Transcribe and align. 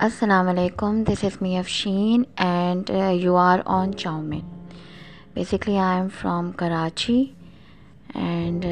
السلام 0.00 0.48
علیکم 0.48 1.02
this 1.04 1.24
is 1.24 1.36
me 1.40 1.56
Afshin 1.58 2.22
and 2.36 2.90
you 3.12 3.36
are 3.36 3.58
on 3.66 3.92
chowmein 3.92 4.40
basically 5.34 5.78
I 5.78 5.98
am 6.00 6.08
from 6.20 6.50
Karachi 6.52 7.24
and 8.14 8.66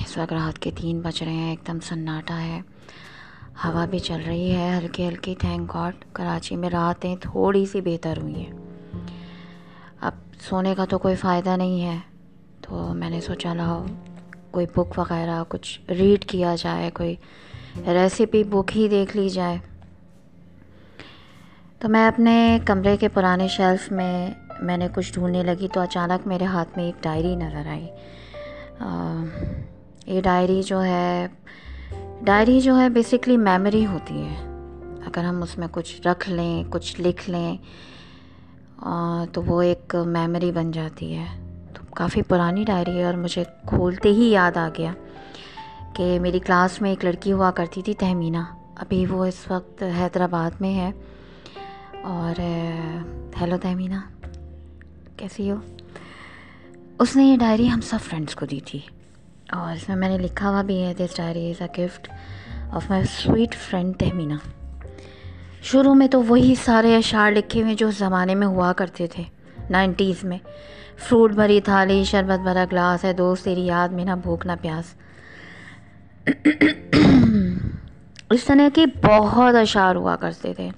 اس 0.00 0.16
وقت 0.18 0.32
رات 0.32 0.58
کے 0.58 0.70
تین 0.76 1.00
بج 1.00 1.22
رہے 1.22 1.32
ہیں 1.32 1.50
ایک 1.50 1.66
دم 1.66 1.80
سناٹا 1.88 2.40
ہے 2.40 2.60
ہوا 3.64 3.84
بھی 3.90 3.98
چل 3.98 4.22
رہی 4.26 4.50
ہے 4.56 4.76
ہلکی 4.78 5.08
ہلکی 5.08 5.34
تھینک 5.40 5.74
گاڈ 5.74 6.04
کراچی 6.12 6.56
میں 6.56 6.70
راتیں 6.70 7.14
تھوڑی 7.20 7.64
سی 7.66 7.80
بہتر 7.80 8.22
ہوئی 8.22 8.34
ہیں 8.34 8.52
اب 10.00 10.14
سونے 10.48 10.74
کا 10.74 10.84
تو 10.84 10.98
کوئی 10.98 11.16
فائدہ 11.16 11.56
نہیں 11.56 11.86
ہے 11.86 11.98
تو 12.60 12.92
میں 12.94 13.10
نے 13.10 13.20
سوچا 13.20 13.54
لاؤ 13.54 13.84
کوئی 14.50 14.66
بک 14.76 14.98
وغیرہ 14.98 15.42
کچھ 15.48 15.90
ریڈ 15.90 16.24
کیا 16.24 16.54
جائے 16.58 16.90
کوئی 16.94 17.16
ریسیپی 17.86 18.44
بک 18.44 18.76
ہی 18.76 18.88
دیکھ 18.88 19.16
لی 19.16 19.28
جائے 19.28 19.58
تو 21.80 21.88
میں 21.88 22.06
اپنے 22.08 22.58
کمرے 22.64 22.96
کے 22.96 23.08
پرانے 23.08 23.48
شیلف 23.48 23.92
میں 23.92 24.30
میں 24.60 24.76
نے 24.76 24.88
کچھ 24.94 25.12
ڈھونڈنے 25.12 25.42
لگی 25.42 25.68
تو 25.72 25.80
اچانک 25.80 26.26
میرے 26.26 26.44
ہاتھ 26.44 26.68
میں 26.76 26.84
ایک 26.84 27.02
ڈائری 27.02 27.36
نظر 27.36 27.66
آئی۔ 27.66 27.86
یہ 30.06 30.20
ڈائری 30.20 30.62
جو 30.62 30.82
ہے، 30.84 31.26
ڈائری 32.22 32.60
جو 32.60 32.80
ہے 32.80 32.88
بیسکلی 32.88 33.36
میموری 33.36 33.86
ہوتی 33.86 34.22
ہے۔ 34.22 34.34
اگر 35.06 35.24
ہم 35.24 35.42
اس 35.42 35.58
میں 35.58 35.68
کچھ 35.70 36.00
رکھ 36.06 36.30
لیں، 36.30 36.64
کچھ 36.70 37.00
لکھ 37.00 37.30
لیں 37.30 37.56
تو 39.32 39.42
وہ 39.42 39.62
ایک 39.62 39.96
میموری 40.06 40.52
بن 40.52 40.70
جاتی 40.70 41.16
ہے۔ 41.16 41.26
تو 41.74 41.94
کافی 41.94 42.22
پرانی 42.22 42.64
ڈائری 42.64 42.98
ہے 42.98 43.04
اور 43.04 43.14
مجھے 43.14 43.44
کھولتے 43.66 44.08
ہی 44.08 44.30
یاد 44.30 44.56
آ 44.56 44.68
گیا 44.78 44.92
کہ 45.94 46.18
میری 46.20 46.38
کلاس 46.38 46.80
میں 46.82 46.90
ایک 46.90 47.04
لڑکی 47.04 47.32
ہوا 47.32 47.50
کرتی 47.50 47.82
تھی 47.82 47.94
تہمینہ 47.94 48.44
ابھی 48.76 49.06
وہ 49.06 49.24
اس 49.24 49.50
وقت 49.50 49.82
حیدرآباد 49.98 50.60
میں 50.60 50.74
ہے۔ 50.74 50.90
اور 52.02 52.40
ہیلو 53.40 53.56
تہمینہ 53.62 53.94
کیسی 55.16 55.50
ہو؟ 55.50 55.56
اس 56.98 57.16
نے 57.16 57.24
یہ 57.24 57.36
ڈائری 57.36 57.70
ہم 57.70 57.80
سب 57.80 57.98
فرینڈس 58.04 58.34
کو 58.34 58.46
دی 58.46 58.60
تھی 58.60 58.80
اور 59.52 59.76
اس 59.76 59.88
میں 59.88 59.96
میں 59.96 60.08
نے 60.08 60.18
لکھا 60.18 60.50
ہوا 60.50 60.62
بھی 60.62 60.82
ہے، 60.82 60.94
this 60.94 61.16
diary 61.16 61.50
is 61.50 61.62
a 61.62 61.84
gift 61.84 62.08
of 62.70 62.90
my 62.90 63.04
sweet 63.04 63.54
friend 63.54 63.98
Tahmina 63.98 64.34
شروع 65.62 65.94
میں 65.94 66.08
تو 66.08 66.22
وہی 66.22 66.54
سارے 66.64 66.96
اشعار 66.96 67.32
لکھے 67.32 67.62
ہوئے 67.62 67.74
جو 67.74 67.88
اس 67.88 67.98
زمانے 67.98 68.34
میں 68.34 68.46
ہوا 68.46 68.72
کرتے 68.72 69.06
تھے، 69.06 69.22
نائنٹیز 69.70 70.24
میں۔ 70.24 70.38
فروٹ 70.96 71.32
بھری 71.32 71.60
تھالی، 71.60 72.04
شربت 72.04 72.40
بھرا 72.40 72.64
گلاس 72.72 73.04
ہے، 73.04 73.12
دوست 73.12 73.44
تیری 73.44 73.66
یاد 73.66 73.88
میں 73.88 74.04
نہ 74.04 74.10
بھوک 74.22 74.46
نہ 74.46 74.52
پیاس۔ 74.60 74.84
اس 78.30 78.44
طرح 78.44 78.68
کے 78.74 78.84
بہت 79.02 79.54
اشعار 79.54 79.96
ہوا 79.96 80.16
کرتے 80.16 80.54
تھے۔ 80.54 80.70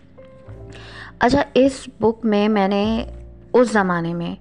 اچھا 1.23 1.43
اس 1.55 1.73
بک 2.01 2.25
میں 2.25 2.49
میں 2.49 2.69
نے، 2.69 3.05
اس 3.53 3.73
زمانے 3.73 4.15
میں 4.15 4.35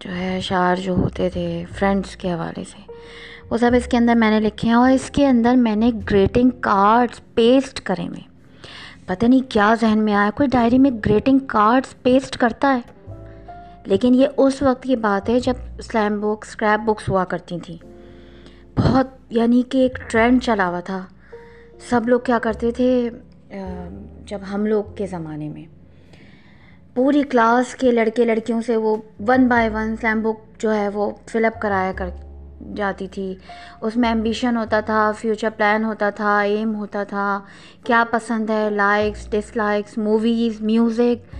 جو 0.00 0.10
ہے 0.10 0.36
اشعار 0.36 0.76
جو 0.76 0.92
ہوتے 0.92 1.28
تھے 1.30 1.64
فرینڈس 1.78 2.16
کے 2.16 2.32
حوالے 2.32 2.64
سے، 2.64 2.92
وہ 3.50 3.56
سب 3.56 3.70
اس 3.76 3.84
کے 3.84 3.96
اندر 3.96 4.14
میں 4.14 4.30
نے 4.30 4.40
لکھے 4.40 4.68
ہیں 4.68 4.74
اور 4.74 4.90
اس 4.90 5.10
کے 5.10 5.26
اندر 5.26 5.54
میں 5.56 5.76
نے 5.76 5.90
گریٹنگ 6.10 6.50
کارڈس 6.60 7.20
پیسٹ 7.34 7.80
کرے 7.80 8.06
ہوئے۔ 8.06 8.20
پتہ 9.06 9.26
نہیں 9.26 9.50
کیا 9.50 9.74
ذہن 9.80 9.98
میں 9.98 10.14
آیا، 10.14 10.30
کوئی 10.34 10.48
ڈائری 10.48 10.78
میں 10.78 10.90
گریٹنگ 11.06 11.38
کارڈس 11.38 12.02
پیسٹ 12.02 12.36
کرتا 12.36 12.76
ہے؟ 12.76 13.12
لیکن 13.84 14.14
یہ 14.14 14.26
اس 14.36 14.62
وقت 14.62 14.82
کی 14.82 14.96
بات 14.96 15.28
ہے 15.28 15.40
جب 15.40 15.80
سلیم 15.82 16.20
بکس 16.20 16.48
اسکریپ 16.48 16.80
بکس 16.86 17.08
ہوا 17.08 17.24
کرتی 17.24 17.58
تھیں 17.60 17.76
بہت 18.78 19.06
یعنی 19.30 19.62
کہ 19.62 19.78
ایک 19.78 19.98
ٹرینڈ 20.10 20.42
چلا 20.42 20.68
ہوا 20.68 20.80
تھا۔ 20.80 21.04
سب 21.88 22.08
لوگ 22.08 22.20
کیا 22.20 22.38
کرتے 22.38 22.70
تھے 22.70 23.10
جب 24.26 24.38
ہم 24.54 24.66
لوگ 24.66 24.84
کے 24.96 25.06
زمانے 25.06 25.48
میں۔ 25.48 25.64
پوری 26.94 27.22
کلاس 27.22 27.74
کے 27.74 27.90
لڑکے 27.90 28.24
لڑکیوں 28.24 28.60
سے 28.62 28.76
وہ 28.76 28.96
one 29.28 29.48
by 29.48 29.68
one 29.68 29.96
slam 30.00 30.20
book 30.20 30.60
جو 30.60 30.74
ہے 30.74 30.88
وہ 30.88 31.10
فل 31.26 31.44
اپ 31.44 31.60
کرایا 31.60 31.92
کر 31.96 32.08
جاتی 32.76 33.08
تھی۔ 33.08 33.34
اس 33.80 33.96
میں 33.96 34.08
ایمبیشن 34.08 34.56
ہوتا 34.56 34.80
تھا 34.80 35.12
فیوچر 35.12 35.48
پلان 35.56 35.84
ہوتا 35.84 36.10
تھا 36.10 36.40
ایم 36.40 36.74
ہوتا 36.74 37.04
تھا۔ 37.04 37.40
کیا 37.84 38.04
پسند 38.10 38.50
ہے؟ 38.50 38.70
لائکس 38.70 39.30
ڈس 39.30 39.56
لائکس 39.56 39.98
موویز 39.98 40.60
میوزک 40.60 41.34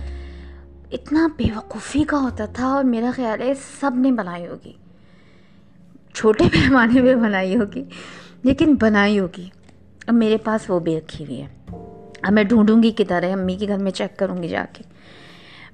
اتنا 0.91 1.27
بے 1.37 1.45
وقوفی 1.55 2.03
کا 2.03 2.19
ہوتا 2.19 2.45
تھا 2.45 2.67
اور 2.67 2.83
میرا 2.83 3.11
خیال 3.15 3.41
ہے 3.41 3.53
سب 3.79 3.91
نے 3.95 4.11
بنائی 4.11 4.47
ہوگی۔ 4.47 4.73
چھوٹے 6.13 6.43
پیمانے 6.53 7.01
پہ 7.01 7.15
بنائی 7.15 7.57
ہوگی، 7.57 7.83
لیکن 8.43 8.75
بنائی 8.81 9.19
ہوگی۔ 9.19 9.49
اب 10.07 10.13
میرے 10.13 10.37
پاس 10.37 10.69
وہ 10.69 10.79
بھی 10.79 10.97
رکھی 10.97 11.25
ہوئی 11.25 11.41
ہے۔ 11.41 11.47
اب 12.21 12.33
میں 12.33 12.43
ڈھونڈوں 12.43 12.83
گی 12.83 12.91
کدھر 12.91 13.23
ہے، 13.23 13.33
امی 13.33 13.55
کے 13.55 13.67
گھر 13.67 13.77
میں 13.77 13.91
چیک 13.91 14.19
کروں 14.19 14.43
گی 14.43 14.47
جا 14.47 14.65
کے۔ 14.73 14.83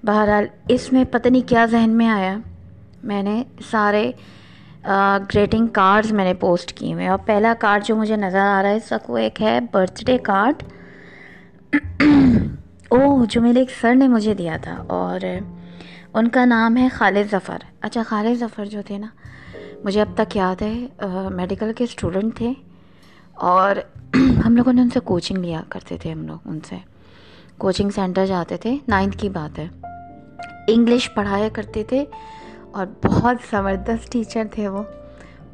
بہرحال 0.04 0.46
اس 0.68 0.94
میں 0.94 1.04
پتہ 1.12 1.28
نہیں 1.30 1.50
کیا 1.50 1.66
ذہن 1.66 1.90
میں 1.90 2.10
آیا۔ 2.10 2.38
میں 3.04 3.24
نے 3.24 3.44
سارے 3.72 4.12
گریٹنگ 5.36 5.68
کارڈز 5.68 6.12
میں 6.12 6.26
نے 6.26 6.34
پوسٹ 6.34 6.74
کیے 6.74 6.94
ہوئے 6.94 7.08
اور 7.08 7.18
پہلا 7.26 7.54
کارڈ 7.60 7.86
جو 7.86 7.96
مجھے 7.96 8.16
نظر 8.16 8.40
آ 8.40 8.62
رہا 8.64 8.70
ہے 8.70 8.76
اس 8.76 8.92
وقت 8.92 9.10
وہ 9.10 9.18
ایک 9.18 9.42
ہے 9.42 9.60
برتھ 9.72 10.06
ڈے 10.06 10.18
کارڈ 10.18 10.64
او 12.90 13.26
جو 13.26 13.42
میرے 13.42 13.60
ایک 13.60 13.72
سر 13.82 13.96
نے 13.96 14.08
مجھے 14.08 14.34
دیا 14.34 14.58
تھا۔ 14.62 14.84
اور 14.88 15.20
ان 16.14 16.28
کا 16.28 16.46
نام 16.46 16.78
ہے 16.78 16.88
خالد 16.90 17.32
ظفر۔ 17.32 17.58
اچھا 17.82 18.04
خالد 18.04 18.40
ظفر 18.40 18.66
جو 18.66 18.82
تھے 18.86 18.98
نا، 18.98 19.08
مجھے 19.84 20.02
اب 20.02 20.18
تک 20.18 20.38
یاد 20.38 20.62
ہے 20.62 20.86
میڈیکل 21.32 21.74
کے 21.74 21.84
اسٹوڈنٹ 21.84 22.38
تھے۔ 22.38 22.54
اور 23.34 23.76
ہم 24.46 24.58
لوگوں 24.58 24.74
نے 24.74 24.82
ان 24.82 24.90
سے 24.90 25.00
کوچنگ 25.00 25.38
لیا 25.38 25.62
کرتے 25.70 25.98
تھے 25.98 26.12
ہم 26.12 26.28
لوگ 26.28 26.38
ان 26.46 26.60
سے۔ 26.70 26.76
کوچنگ 27.58 27.90
سینٹر 27.90 28.26
جاتے 28.26 28.58
تھے 28.58 28.78
نائنتھ 28.88 29.18
کی 29.18 29.30
بات 29.30 29.60
ہے۔ 29.60 29.68
انگلش 30.68 31.14
پڑھایا 31.14 31.50
کرتے 31.54 31.84
تھے 31.84 32.06
اور 32.72 32.86
بہت 33.06 33.36
زبردست 33.52 34.12
ٹیچر 34.12 34.44
تھے 34.52 34.68
وہ۔ 34.68 34.84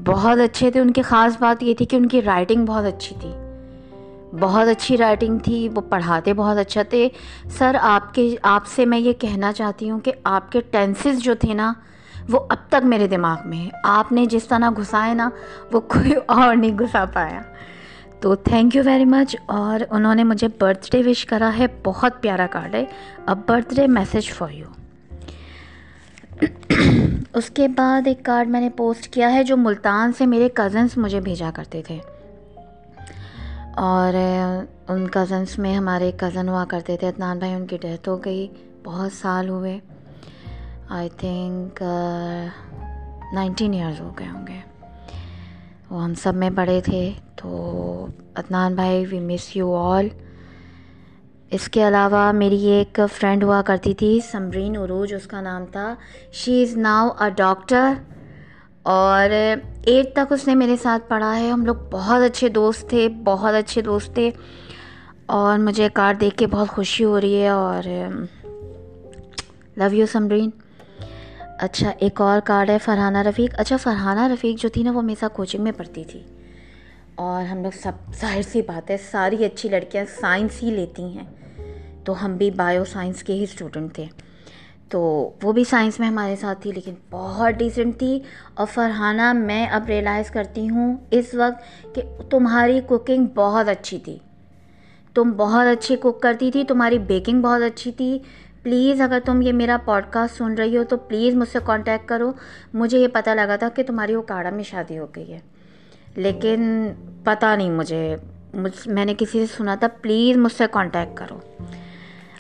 بہت 0.06 0.40
اچھے 0.40 0.72
تھے۔ 0.72 0.80
ان 0.80 0.92
کی 0.92 1.02
خاص 1.02 1.38
بات 1.40 1.64
یہ 1.64 1.74
تھی 1.74 1.86
کہ 1.86 1.96
ان 1.96 2.08
کی 2.08 2.22
رائٹنگ 2.22 2.66
بہت 2.66 2.84
اچھی 2.84 3.16
تھی۔ 3.22 3.32
بہت 4.40 4.68
اچھی 4.68 4.98
رائٹنگ 4.98 5.38
تھی، 5.38 5.70
وہ 5.76 5.82
پڑھاتے 5.90 6.34
بہت 6.34 6.58
اچھا 6.58 6.84
تھے۔ 6.84 7.10
سر، 7.58 7.78
آپ 7.82 8.14
کے، 8.14 8.36
آپ 8.44 8.64
سے 8.68 8.86
میں 8.86 9.00
یہ 9.00 9.14
کہنا 9.14 9.54
چاہتی 9.54 9.90
ہوں 9.90 10.00
کہ 10.00 10.12
آپ 10.24 10.52
کے 10.52 10.62
ٹینسز 10.62 11.20
جو 11.20 11.36
تھے 11.36 11.54
نا، 11.54 11.74
وہ 12.30 12.40
اب 12.50 12.58
تک 12.68 12.86
میرے 12.86 13.08
دماغ 13.08 13.38
میں 13.46 13.66
ہے 13.66 13.70
آپ 13.84 14.12
نے 14.12 14.26
جس 14.26 14.44
طرح 14.44 14.70
گھسائے 14.78 15.14
نا، 15.14 15.30
وہ 15.72 15.80
کوئی 15.80 16.14
اور 16.26 16.56
نہیں 16.56 16.80
گھسا 16.80 17.06
پایا۔ 17.06 17.42
تو 18.20 18.36
تھینک 18.36 18.76
یو 18.76 18.84
ویری 18.86 19.06
مچ 19.06 19.36
اور 19.46 19.80
انہوں 19.90 20.16
نے 20.16 20.24
مجھے 20.24 20.48
برتھ 20.60 20.88
ڈے 20.92 21.02
وش 21.06 21.26
کرا 21.26 21.52
ہے، 21.60 21.66
بہت 21.84 22.22
پیارا 22.22 22.48
کارڈ 22.48 22.76
ہے۔ 22.76 22.86
اب 23.26 23.40
birth 23.48 23.76
day 23.76 23.88
message 23.88 24.30
for 24.32 24.50
you 24.50 24.66
اس 27.34 27.50
کے 27.50 27.68
بعد 27.68 28.02
ایک 28.08 28.24
کارڈ 28.24 28.50
میں 28.50 28.62
نے 28.62 28.70
پوسٹ 28.70 29.08
کیا 29.08 29.34
ہے 29.34 29.44
جو 29.44 29.58
ملتان 29.58 30.14
سے 30.14 30.26
میرے 30.26 30.50
کزنس 30.54 30.98
مجھے 30.98 31.20
بھیجا 31.20 31.52
کرتے 31.54 31.82
تھے۔ 31.82 32.00
اور 33.76 34.14
ان 34.88 35.08
کزنس 35.08 35.60
میں 35.60 35.76
ہمارے 35.76 36.12
کزن 36.18 36.50
ہوا 36.50 36.66
کرتے 36.66 36.98
تھے۔ 36.98 37.08
عدنان 37.08 37.40
بھائی، 37.40 37.54
ان 37.54 37.68
کی 37.68 37.78
ڈیتھ 37.82 38.10
ہو 38.10 38.26
گئی۔ 38.26 38.48
بہت 38.84 39.12
سال 39.14 39.50
ہوئے۔ 39.50 39.80
آئی 40.90 41.10
تھنک 41.18 41.84
نائنٹین 43.34 43.74
ایئرز 43.74 44.02
ہو 44.02 44.14
گئے 44.20 44.28
ہوں 44.28 44.48
گے۔ 44.48 44.69
وہ 45.90 46.04
ہم 46.04 46.14
سب 46.14 46.36
میں 46.36 46.50
بڑے 46.50 46.82
تھے۔ 46.86 47.12
تو 47.36 48.08
عدنان 48.36 48.76
بھائی 48.76 49.06
وی 49.06 49.20
مس 49.20 49.56
یو 49.56 49.76
آل 49.76 50.08
اس 51.52 51.70
کے 51.70 51.88
علاوہ 51.88 52.32
میری 52.32 52.66
ایک 52.66 53.00
فرینڈ 53.14 53.44
ہوا 53.44 53.62
کرتی 53.62 53.94
تھی، 53.94 54.20
سمرین 54.32 54.78
عروج، 54.78 55.14
اس 55.14 55.28
کا 55.28 55.42
نام 55.42 55.66
تھا۔ 55.66 55.96
She 56.32 56.62
is 56.62 56.78
now 56.78 57.08
a 57.08 57.30
doctor 57.30 57.94
اور 58.84 59.30
ایٹ 59.86 60.14
تک 60.14 60.34
اس 60.34 60.48
نے 60.48 60.56
میرے 60.56 60.76
ساتھ 60.82 61.10
پڑھا 61.10 61.40
ہے۔ 61.40 61.50
ہم 61.50 61.66
لوگ 61.66 61.76
بہت 61.92 62.22
اچھے 62.22 62.50
دوست 62.50 62.90
تھے، 62.90 63.10
بہت 63.10 63.54
اچھے 63.54 63.82
دوست 63.82 64.14
تھے۔ 64.14 64.32
اور 65.26 65.60
مجھے 65.60 65.90
کارڈ 65.94 66.22
دیکھ 66.22 66.38
کے 66.38 66.48
بہت 66.48 66.68
خوشی 66.68 67.04
ہو 67.04 67.22
رہی 67.22 67.42
ہے 67.42 67.50
اور 67.50 67.90
لو 69.78 69.96
یو 69.96 70.06
سمرین۔ 70.06 70.50
اچھا 71.60 71.92
ایک 72.00 72.22
اور 72.22 72.40
کارڈ 72.40 72.70
ہے، 72.70 72.78
فرحانہ 72.78 73.18
رفیق۔ 73.18 73.54
اچھا 73.58 73.78
فرحانہ 73.78 74.34
رفیق 74.34 74.62
جو 74.62 74.70
تھی 74.70 74.84
نا، 74.84 74.92
وہ 74.92 75.02
میرے 75.02 75.20
ساتھ 75.20 75.36
کوچنگ 75.36 75.64
میں 75.64 75.72
پڑھتی 75.78 76.04
تھی۔ 76.04 76.24
اور 77.16 77.44
ہم 77.44 77.64
لوگ 77.64 77.72
سب، 77.72 77.92
ظاہر 78.22 78.42
سی 78.42 78.62
بات 78.62 78.92
ہے، 78.92 78.98
ساری 79.12 79.46
اچھی 79.46 79.70
لڑکیاں 79.70 80.06
سائنس 80.20 80.64
ہی 80.64 80.72
لیتی 80.72 81.04
ہیں۔ 81.04 81.24
تو 82.04 82.26
ہم 82.26 82.38
بھی 82.38 82.52
بایو 82.52 82.86
سائنس 82.86 83.24
کے 83.24 83.34
ہی 83.34 83.44
اسٹوڈنٹ 83.44 83.94
تھے۔ 83.94 84.06
تو 84.90 85.32
وہ 85.44 85.52
بھی 85.52 85.64
سائنس 85.64 86.00
میں 86.00 86.08
ہمارے 86.08 86.36
ساتھ 86.36 86.62
تھی، 86.62 86.72
لیکن 86.72 86.94
بہت 87.10 87.54
ڈیسنٹ 87.54 88.00
تھی۔ 88.00 88.20
اور 88.54 88.68
فرحانہ، 88.74 89.34
میں 89.34 89.68
اب 89.68 89.86
ریئلائز 89.86 90.32
کرتی 90.32 90.70
ہوں 90.70 90.98
اس 91.12 91.26
وقت 91.34 91.96
کہ 91.96 92.02
تمہاری 92.30 92.80
کوکنگ 92.88 93.26
بہت 93.36 93.70
اچھی 93.70 94.00
تھی۔ 94.00 94.20
تم 95.14 95.32
بہت 95.38 95.68
اچھی 95.68 95.96
کوک 95.96 96.22
کرتی 96.22 96.52
تھی، 96.52 96.64
تمہاری 96.64 97.00
بیکنگ 97.00 97.42
بہت 97.42 97.62
اچھی 97.62 97.92
تھی۔ 97.92 98.20
پلیز 98.64 99.02
اگر 99.02 99.20
تم 99.26 99.42
یہ 99.42 99.54
میرا 99.54 99.78
پوڈ 99.86 100.04
کاسٹ 100.10 100.38
سن 100.38 100.54
رہی 100.54 100.78
ہو 100.78 100.84
تو 100.84 100.98
پلیز 100.98 101.36
مجھ 101.36 101.50
سے 101.50 101.60
کانٹیکٹ 101.64 102.08
کرو۔ 102.08 102.32
مجھے 102.74 103.00
یہ 103.00 103.08
پتہ 103.08 103.30
لگا 103.30 103.56
تھا 103.56 103.70
کہ 103.70 103.84
تمہاری 103.84 104.16
وہ 104.16 104.22
کاڑا 104.22 104.50
میں 104.50 104.64
شادی 104.64 105.00
ہو 105.00 105.08
گئی 105.16 105.34
ہے۔ 105.34 105.40
لیکن 106.16 106.88
پتہ 107.24 107.56
نہیں 107.58 107.72
مجھے 107.72 108.16
میں 108.86 109.06
نے 109.06 109.14
کسی 109.18 109.46
سے 109.46 109.58
سنا 109.58 109.76
تھا، 109.76 109.88
پلیز 110.02 110.38
مجھ 110.38 110.54
سے 110.54 110.64
کانٹیکٹ 110.72 111.18
کرو۔ 111.18 111.40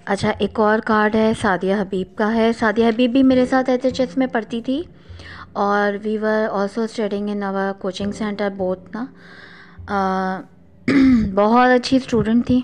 اچھا 0.05 0.31
ایک 0.39 0.59
اور 0.59 0.79
کارڈ 0.79 1.15
ہے 1.15 1.31
سعدیہ 1.41 1.75
حبیب 1.75 2.17
کا 2.17 2.35
ہے۔ 2.35 2.51
سعدیہ 2.53 2.87
حبیب 2.87 3.11
بھی 3.11 3.23
میرے 3.23 3.45
ساتھ 3.45 3.69
ایچ 3.69 3.85
ایچ 3.85 3.99
ایس 3.99 4.17
میں 4.17 4.27
پڑھتی 4.27 4.61
تھی۔ 4.61 4.83
اور 5.53 5.97
we 6.03 6.17
were 6.17 6.47
also 6.51 6.81
studying 6.81 7.29
in 7.29 7.43
our 7.43 7.81
coaching 7.81 8.11
centre 8.11 8.49
both 8.57 8.97
نا۔ 8.97 10.41
بہت 11.35 11.69
اچھی 11.69 11.97
اسٹوڈنٹ 11.97 12.47
تھی۔ 12.47 12.61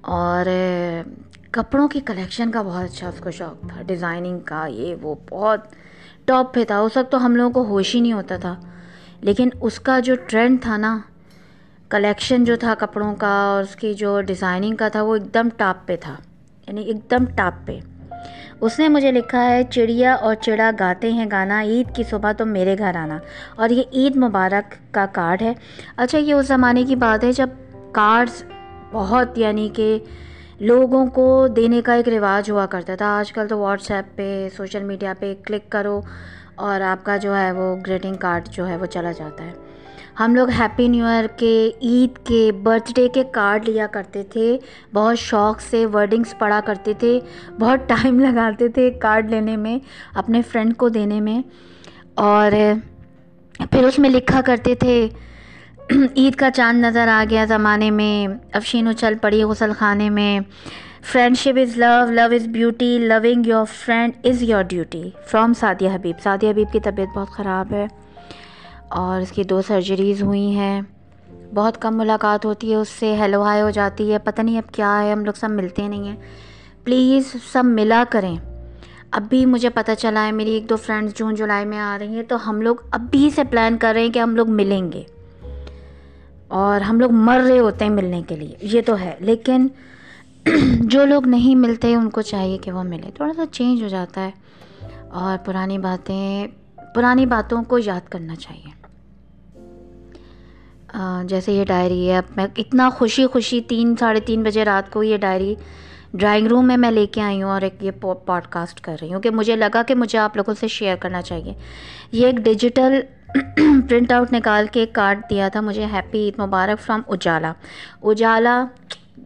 اور 0.00 0.46
کپڑوں 1.52 1.88
کی 1.88 2.00
کلیکشن 2.00 2.50
کا 2.50 2.62
بہت 2.62 2.84
اچھا 2.84 3.08
اس 3.08 3.20
کو 3.20 3.30
شوق 3.30 3.68
تھا۔ 3.68 3.82
ڈیزائننگ 3.82 4.38
کا، 4.38 4.66
یہ 4.66 4.94
وہ 5.02 5.14
بہت 5.30 5.60
ٹاپ 6.24 6.54
پہ 6.54 6.64
تھا۔ 6.64 6.78
اس 6.78 6.96
وقت 6.96 7.12
تو 7.12 7.26
ہم 7.26 7.36
لوگوں 7.36 7.50
کو 7.50 7.70
ہوش 7.70 7.94
ہی 7.94 8.00
نہیں 8.00 8.12
ہوتا 8.12 8.36
تھا۔ 8.36 8.60
لیکن 9.20 9.48
اس 9.60 9.80
کا 9.80 10.00
جو 10.00 10.14
ٹرینڈ 10.26 10.62
تھا 10.62 10.76
نا 10.76 10.98
کلیکشن 11.88 12.44
جو 12.44 12.56
تھا 12.56 12.74
کپڑوں 12.78 13.14
کا 13.14 13.42
اور 13.42 13.62
اس 13.62 13.76
کی 13.76 13.94
جو 13.94 14.20
ڈیزائننگ 14.20 14.76
کا 14.76 14.88
تھا، 14.88 15.02
وہ 15.02 15.16
ایک 15.16 15.34
دم 15.34 15.48
ٹاپ 15.56 15.88
پہ 15.88 15.96
تھا۔ 16.00 16.16
یعنی 16.68 16.82
ایک 16.82 17.10
دم 17.10 17.24
ٹاپ 17.36 17.66
پہ۔ 17.66 17.78
اس 18.60 18.78
نے 18.78 18.88
مجھے 18.88 19.12
لکھا 19.12 19.44
ہے، 19.50 19.62
چڑیا 19.64 20.14
اور 20.14 20.34
چڑا 20.34 20.70
گاتے 20.80 21.12
ہیں 21.12 21.26
گانا۔ 21.30 21.62
عید 21.62 21.96
کی 21.96 22.02
صبح 22.02 22.32
تو 22.32 22.46
میرے 22.46 22.78
گھر 22.78 22.96
آنا۔ 22.96 23.18
اور 23.56 23.70
یہ 23.70 23.82
عید 23.92 24.16
مبارک 24.16 24.94
کا 24.94 25.06
کارڈ 25.06 25.42
ہے۔ 25.42 25.52
اچھا 25.96 26.18
یہ 26.18 26.34
اس 26.34 26.46
زمانے 26.46 26.84
کی 26.84 26.96
بات 26.96 27.24
ہے 27.24 27.32
جب 27.32 27.48
کارڈز 27.92 28.44
بہت 28.92 29.38
یعنی 29.38 29.68
کہ 29.68 29.98
لوگوں 30.62 31.06
کو 31.06 31.46
دینے 31.56 31.82
کا 31.82 31.92
ایک 31.92 32.08
رواج 32.08 32.50
ہوا 32.50 32.66
کرتا 32.66 32.94
تھا۔ 32.94 33.18
آج 33.18 33.32
کل 33.32 33.48
تو 33.48 33.58
واٹس 33.58 33.90
ایپ 33.90 34.16
پہ، 34.16 34.48
سوشل 34.56 34.84
میڈیا 34.84 35.14
پہ 35.18 35.34
کلک 35.46 35.70
کرو 35.70 36.00
اور 36.54 36.80
آپ 36.80 37.04
کا 37.04 37.16
جو 37.16 37.36
ہے 37.36 37.52
وہ 37.52 37.76
گریٹنگ 37.76 38.14
کارڈ 38.14 38.48
جو 38.48 38.68
ہے 38.68 38.76
وہ 38.76 38.86
چلا 38.86 39.12
جاتا 39.12 39.44
ہے۔ 39.44 39.52
ہم 40.20 40.34
لوگ 40.34 40.48
ہیپی 40.48 40.88
نیو 40.88 41.06
ایئر 41.06 41.24
کے، 41.36 41.70
عید 41.82 42.26
کے 42.26 42.52
برتھ 42.62 42.92
ڈے 42.94 43.08
کے 43.08 43.24
کارڈ 43.32 43.68
لیا 43.68 43.86
کرتے 43.86 44.22
تھے۔ 44.22 44.58
بہت 44.94 45.18
شوق 45.18 45.60
سے 45.60 45.86
ورڈنگس 45.86 46.38
پڑھا 46.38 46.60
کرتے 46.64 46.92
تھے۔ 46.98 47.20
بہت 47.60 47.88
ٹائم 47.88 48.18
لگاتے 48.26 48.68
تھے 48.68 48.90
کارڈ 48.90 49.30
لینے 49.30 49.56
میں، 49.56 49.78
اپنے 50.14 50.42
فرینڈ 50.42 50.76
کو 50.76 50.88
دینے 50.88 51.20
میں۔ 51.20 51.42
اور 52.14 52.52
پھر 53.70 53.84
اس 53.84 53.98
میں 53.98 54.10
لکھا 54.10 54.40
کرتے 54.40 54.74
تھے 54.74 55.08
عید 55.90 56.34
کا 56.34 56.50
چاند 56.50 56.84
نظر 56.84 57.08
آ 57.08 57.24
گیا 57.30 57.44
زمانے 57.44 57.90
میں، 57.90 58.28
افشین 58.52 58.88
و 58.88 58.92
چل 58.92 59.14
پڑی 59.22 59.42
غسل 59.42 59.72
خانے 59.78 60.10
میں۔ 60.10 60.40
Friendship 61.38 61.58
is 61.62 61.78
love 61.78 62.10
love 62.10 62.34
is 62.34 62.48
beauty 62.48 62.98
loving 62.98 63.46
your 63.46 63.64
friend 63.64 64.12
is 64.24 64.42
your 64.42 64.62
duty 64.62 65.10
from 65.26 65.54
Saadia 65.54 65.88
Habib. 65.94 66.16
Saadia 66.22 66.50
Habib 66.50 66.72
کی 66.72 66.80
طبیعت 66.80 67.18
بہت 67.18 67.28
خراب 67.28 67.72
ہے 67.72 67.86
اور 68.88 69.20
اس 69.20 69.32
کی 69.32 69.44
دو 69.44 69.62
سرجریز 69.62 70.22
ہوئی 70.22 70.50
ہیں۔ 70.56 70.80
بہت 71.54 71.82
کم 71.82 71.98
ملاقات 71.98 72.44
ہوتی 72.44 72.70
ہے، 72.70 72.76
اس 72.76 72.88
سے 72.88 73.14
ہیلو 73.14 73.42
ہائی 73.42 73.62
ہو 73.62 73.70
جاتی 73.70 74.12
ہے۔ 74.12 74.18
پتہ 74.18 74.42
نہیں 74.42 74.58
اب 74.58 74.74
کیا 74.74 75.02
ہے، 75.02 75.12
ہم 75.12 75.24
لوگ 75.24 75.32
سب 75.32 75.50
ملتے 75.50 75.88
نہیں 75.88 76.08
ہیں۔ 76.08 76.16
پلیز 76.84 77.36
سب 77.52 77.64
ملا 77.64 78.04
کریں۔ 78.10 78.36
اب 79.10 79.22
بھی 79.28 79.46
مجھے 79.46 79.70
پتہ 79.70 79.92
چلا 79.98 80.26
ہے، 80.26 80.32
میری 80.32 80.50
ایک 80.50 80.68
دو 80.68 80.76
فرینڈس 80.76 81.14
جون 81.14 81.34
جولائی 81.34 81.66
میں 81.66 81.78
آ 81.78 81.98
رہی 82.00 82.16
ہیں، 82.16 82.22
تو 82.22 82.50
ہم 82.50 82.62
لوگ 82.62 82.76
اب 82.90 83.00
بھی 83.10 83.30
سے 83.34 83.44
پلان 83.44 83.78
کر 83.78 83.92
رہے 83.94 84.02
ہیں 84.02 84.12
کہ 84.12 84.18
ہم 84.18 84.36
لوگ 84.36 84.50
ملیں 84.50 84.92
گے۔ 84.92 85.02
اور 86.52 86.80
ہم 86.80 87.00
لوگ 87.00 87.10
مر 87.12 87.40
رہے 87.48 87.58
ہوتے 87.58 87.84
ہیں 87.84 87.92
ملنے 87.92 88.22
کے 88.28 88.36
لیے۔ 88.36 88.54
یہ 88.62 88.80
تو 88.86 88.98
ہے، 88.98 89.14
لیکن 89.20 89.68
جو 90.80 91.04
لوگ 91.04 91.28
نہیں 91.28 91.54
ملتے 91.54 91.94
ان 91.94 92.10
کو 92.10 92.22
چاہیے 92.22 92.58
کہ 92.58 92.72
وہ 92.72 92.82
ملے۔ 92.82 93.10
تھوڑا 93.14 93.32
سا 93.36 93.42
چینج 93.52 93.82
ہو 93.82 93.88
جاتا 93.88 94.28
ہے۔ 94.28 94.30
اور 95.08 95.46
پرانی 95.46 95.78
باتیں، 95.78 96.46
پرانی 96.94 97.26
باتوں 97.26 97.62
کو 97.62 97.78
یاد 97.78 98.08
کرنا 98.08 98.36
چاہیے۔ 98.36 98.82
جیسے 101.24 101.52
یہ 101.52 101.64
ڈائری 101.64 102.10
ہے، 102.10 102.16
اب 102.16 102.22
میں 102.36 102.46
اتنا 102.56 102.90
خوشی 102.90 103.26
خوشی 103.26 103.60
تین، 103.60 103.94
ساڑھے 104.00 104.20
تین 104.20 104.42
بجے 104.42 104.64
رات 104.64 104.92
کو 104.92 105.02
یہ 105.02 105.16
ڈائری 105.16 105.54
ڈرائنگ 106.14 106.46
روم 106.46 106.66
میں 106.66 106.76
میں 106.76 106.90
لے 106.90 107.06
کے 107.06 107.20
آئی 107.20 107.42
ہوں 107.42 107.50
اور 107.50 107.62
ایک 107.62 107.74
یہ 107.80 107.90
پوڈ 108.00 108.16
کاسٹ 108.50 108.80
کر 108.80 108.96
رہی 109.02 109.14
ہوں 109.14 109.20
کہ 109.20 109.30
مجھے 109.30 109.56
لگا 109.56 109.82
کہ 109.82 109.94
مجھے 109.94 110.18
آپ 110.18 110.36
لوگوں 110.36 110.54
سے 110.60 110.68
شیئر 110.68 110.96
کرنا 110.96 111.22
چاہیے۔ 111.22 111.54
یہ 112.12 112.26
ایک 112.26 112.36
ڈیجیٹل 112.36 113.00
پرنٹ 113.88 114.12
آؤٹ 114.12 114.32
نکال 114.32 114.66
کے 114.72 114.84
کارڈ 114.92 115.20
دیا 115.30 115.48
تھا 115.48 115.60
مجھے 115.60 115.86
ہیپی 115.92 116.18
عید 116.18 116.38
مبارک 116.38 116.80
فرام 116.80 117.02
اجالا 117.08 117.52
اجالا 118.02 118.64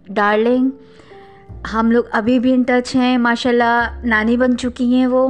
ڈارلنگ 0.08 0.68
ہم 1.72 1.90
لوگ 1.90 2.04
ابھی 2.12 2.38
بھی 2.38 2.52
ان 2.54 2.62
ٹچ 2.62 2.94
ہیں 2.96 3.16
ماشاء 3.18 3.50
اللہ 3.50 4.00
نانی 4.04 4.36
بن 4.36 4.56
چکی 4.58 4.84
ہیں 4.94 5.06
وہ، 5.06 5.28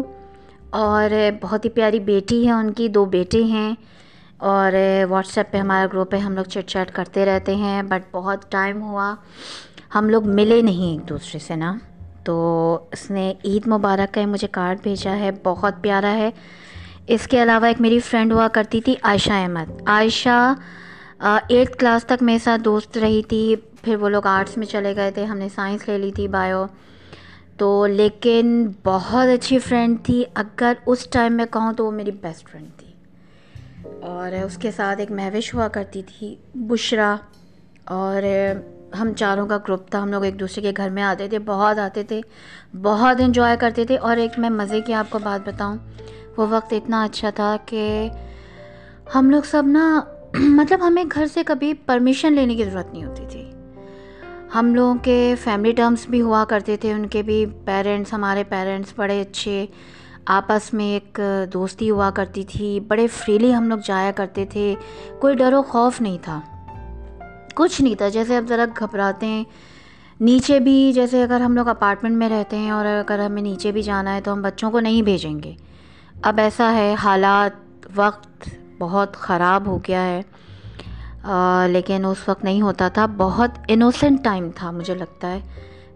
اور 0.70 1.11
بہت 1.43 1.64
ہی 1.64 1.70
پیاری 1.70 2.00
بیٹی 2.00 2.46
ہے 2.46 2.52
ان 2.52 2.73
کی، 2.73 2.88
دو 2.88 3.05
بیٹے 3.14 3.43
ہیں، 3.44 3.75
اور 4.38 4.73
واٹس 5.11 5.38
ایپ 5.38 5.50
پہ 5.52 5.58
ہمارا 5.58 5.87
گروپ 5.93 6.14
ہے 6.14 6.19
ہم 6.19 6.34
لوگ 6.34 6.44
چٹ 6.44 6.69
چیٹ 6.69 6.90
کرتے 6.94 7.25
رہتے 7.26 7.55
ہیں 7.55 7.82
بٹ 7.82 8.11
بہت 8.11 8.50
ٹائم 8.52 8.82
ہوا، 8.82 9.14
ہم 9.94 10.08
لوگ 10.08 10.28
ملے 10.28 10.61
نہیں 10.62 10.90
ایک 10.90 11.08
دوسرے 11.08 11.38
سے 11.38 11.56
نا۔ 11.56 11.76
تو 12.25 12.37
اس 12.93 13.11
نے 13.11 13.32
عید 13.44 13.67
مبارک 13.67 14.14
کا 14.14 14.26
مجھے 14.26 14.49
کارڈ 14.52 14.82
بھیجا 14.82 15.17
ہے، 15.17 15.31
بہت 15.44 15.82
پیارا 15.82 16.12
ہے۔ 16.14 16.31
اس 17.06 17.26
کے 17.26 17.43
علاوہ 17.43 17.67
ایک 17.67 17.81
میری 17.81 18.00
فرینڈ 18.00 18.32
ہوا 18.32 18.49
کرتی 18.49 18.81
تھی 18.81 18.94
عائشہ 19.03 19.32
احمد۔ 19.32 19.82
عائشہ 19.87 20.55
ایٹھ 21.49 21.79
کلاس 21.79 22.05
تک 22.05 22.23
میرے 22.23 22.38
ساتھ 22.38 22.62
دوست 22.62 22.99
رہی 22.99 23.23
تھی، 23.23 23.56
پھر 23.82 23.97
وہ 23.97 24.08
لوگ 24.08 24.26
آرٹس 24.26 24.56
میں 24.56 24.67
چلے 24.67 24.97
گئے 24.97 25.11
تھے، 25.11 25.25
ہم 25.25 25.38
نے 25.38 25.49
سائنس 25.55 25.88
لے 25.88 25.99
لی 25.99 26.12
تھی، 26.12 26.29
بایو۔ 26.29 26.67
تو 27.56 27.87
لیکن 27.87 28.69
بہت 28.85 29.26
اچھی 29.29 29.58
فرینڈ 29.58 30.05
تھی، 30.05 30.25
اگر 30.35 30.73
اس 30.87 31.08
ٹائم 31.11 31.32
میں 31.32 31.44
کہوں 31.50 31.73
تو 31.73 31.87
وہ 31.87 31.91
میری 31.91 32.11
بیسٹ 32.11 32.49
فرینڈ 32.49 32.69
تھی۔ 32.76 32.93
اور 34.00 34.44
اس 34.44 34.56
کے 34.56 34.70
ساتھ 34.70 35.00
ایک 35.00 35.11
مہوش 35.11 35.55
ہوا 35.55 35.69
کرتی 35.69 36.02
تھی، 36.02 36.37
بشرا۔ 36.55 37.17
اور 37.85 38.23
ہم 39.00 39.12
چاروں 39.17 39.47
کا 39.47 39.56
گروپ 39.56 39.91
تھا، 39.91 40.02
ہم 40.02 40.11
لوگ 40.11 40.25
ایک 40.25 40.41
دوسرے 40.41 40.62
کے 40.62 40.73
گھر 40.76 40.91
میں 40.91 41.02
آتے 41.02 41.29
تھے، 41.29 41.38
بہت 41.38 41.79
آتے 41.79 42.02
تھے، 42.02 42.20
بہت 42.82 43.20
انجوائے 43.20 43.56
کرتے 43.56 43.85
تھے۔ 43.85 43.97
اور 43.97 44.17
ایک 44.17 44.38
میں 44.38 44.50
مزے 44.50 44.81
کی 44.81 44.94
آپ 44.94 45.11
کو 45.11 45.19
بات 45.19 45.49
بتاؤں 45.49 45.76
وہ 46.37 46.47
وقت 46.50 46.73
اتنا 46.73 47.05
اچھا 47.05 47.31
تھا 47.31 47.56
کہ 47.67 48.09
ہم 49.15 49.31
لوگ 49.31 49.43
سب 49.43 49.62
نا 49.67 50.00
مطلب 50.35 50.87
ہمیں 50.87 51.05
گھر 51.15 51.27
سے 51.27 51.44
کبھی 51.44 51.75
پرمیشن 51.75 52.33
لینے 52.33 52.55
کی 52.55 52.65
ضرورت 52.65 52.93
نہیں 52.93 53.05
ہوتی 53.05 53.23
تھی۔ 53.31 53.50
ہم 54.55 54.75
لوگوں 54.75 54.94
کے 55.03 55.35
فیملی 55.44 55.73
ٹرمس 55.73 56.06
بھی 56.11 56.21
ہوا 56.21 56.44
کرتے 56.44 56.77
تھے، 56.77 56.93
ان 56.93 57.06
کے 57.06 57.23
بھی 57.23 57.47
پیرنٹس 57.65 58.12
ہمارے 58.12 58.44
پیرنٹس 58.44 58.93
بڑے 58.97 59.21
اچھے۔ 59.21 59.67
آپس 60.27 60.75
میں 60.75 60.85
ایک 60.85 61.21
دوستی 61.53 61.91
ہوا 61.91 62.11
کرتی 62.11 62.44
تھی، 62.44 62.81
بڑے 62.81 63.06
فریلی 63.06 63.55
ہم 63.55 63.69
لوگ 63.69 63.79
جایا 63.85 64.11
کرتے 64.11 64.44
تھے۔ 64.47 64.75
کوئی 65.21 65.35
ڈر 65.35 65.53
و 65.53 65.62
خوف 65.62 66.00
نہیں 66.00 66.19
تھا۔ 66.23 66.40
کچھ 67.55 67.83
نہیں 67.83 67.95
تھا۔ 67.95 68.09
جیسے 68.09 68.37
اب 68.37 68.45
ذرا 68.49 68.64
گھبراتے 68.78 69.26
ہیں، 69.26 69.45
نیچے 70.21 70.61
بھی 70.61 70.93
جیسے 70.95 71.23
اگر 71.23 71.40
ہم 71.40 71.57
لوگ 71.57 71.69
اپارٹمنٹ 71.69 72.16
میں 72.16 72.28
رہتے 72.28 72.57
ہیں 72.57 72.71
اور 72.71 72.87
اگر 72.87 73.19
ہمیں 73.19 73.43
نیچے 73.43 73.73
بھی 73.73 73.83
جانا 73.83 74.14
ہے 74.14 74.21
تو 74.21 74.33
ہم 74.33 74.43
بچوں 74.43 74.71
کو 74.71 74.81
نہیں 74.81 75.02
بھیجیں 75.02 75.43
گے۔ 75.43 75.55
اب 76.23 76.38
ایسا 76.38 76.73
ہے، 76.73 76.94
حالات 77.02 77.87
وقت 77.94 78.49
بہت 78.78 79.16
خراب 79.16 79.66
ہو 79.66 79.78
گیا 79.88 80.06
ہے 80.06 80.23
لیکن 81.68 82.04
اس 82.04 82.28
وقت 82.28 82.44
نہیں 82.44 82.61
ہوتا 82.62 82.88
تھا۔ 82.88 83.06
بہت 83.16 83.50
انوسنٹ 83.68 84.25
ٹائم 84.25 84.50
تھا 84.54 84.70
مجھے 84.70 84.94
لگتا 84.94 85.30
ہے۔ 85.30 85.40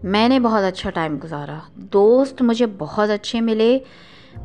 میں 0.03 0.29
نے 0.29 0.39
بہت 0.39 0.63
اچھا 0.63 0.89
ٹائم 0.89 1.17
گزارا۔ 1.23 1.59
دوست 1.75 2.41
مجھے 2.41 2.65
بہت 2.77 3.09
اچھے 3.09 3.41
ملے، 3.41 3.79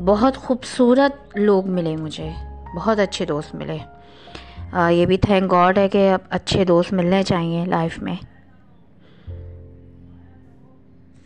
بہت 0.04 0.36
خوبصورت 0.36 1.36
لوگ 1.38 1.68
ملے 1.68 1.96
مجھے، 1.96 2.30
بہت 2.76 2.98
اچھے 2.98 3.26
دوست 3.26 3.54
ملے۔ 3.54 3.78
یہ 4.90 5.06
بھی 5.06 5.16
تھینک 5.18 5.50
گاڈ 5.50 5.78
ہے 5.78 5.88
کہ 5.88 6.12
اب 6.12 6.20
اچھے 6.30 6.64
دوست 6.64 6.92
ملنے 6.92 7.22
چاہیے 7.22 7.64
لائف 7.64 7.98
میں۔ 7.98 8.16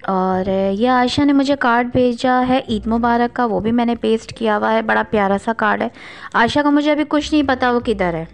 اور 0.02 0.72
یہ 0.72 0.90
عائشہ 0.90 1.22
نے 1.22 1.32
مجھے 1.32 1.56
کارڈ 1.56 1.88
بھیجا 1.92 2.42
ہے 2.48 2.60
عید 2.68 2.86
مبارک 2.86 3.36
کا، 3.36 3.44
وہ 3.44 3.60
بھی 3.60 3.72
میں 3.72 3.84
نے 3.84 3.94
پیسٹ 3.94 4.38
کیا 4.38 4.56
ہوا 4.56 4.72
ہے، 4.72 4.82
بڑا 4.82 5.02
پیارا 5.10 5.36
سا 5.44 5.52
کارڈ 5.52 5.82
ہے۔ 5.82 5.88
عائشہ 6.34 6.60
کا 6.60 6.70
مجھے 6.70 6.92
ابھی 6.92 7.04
کچھ 7.08 7.34
نہیں 7.34 7.42
پتا 7.48 7.70
وہ 7.70 7.80
کدھر 7.80 8.14
ہے۔ 8.14 8.24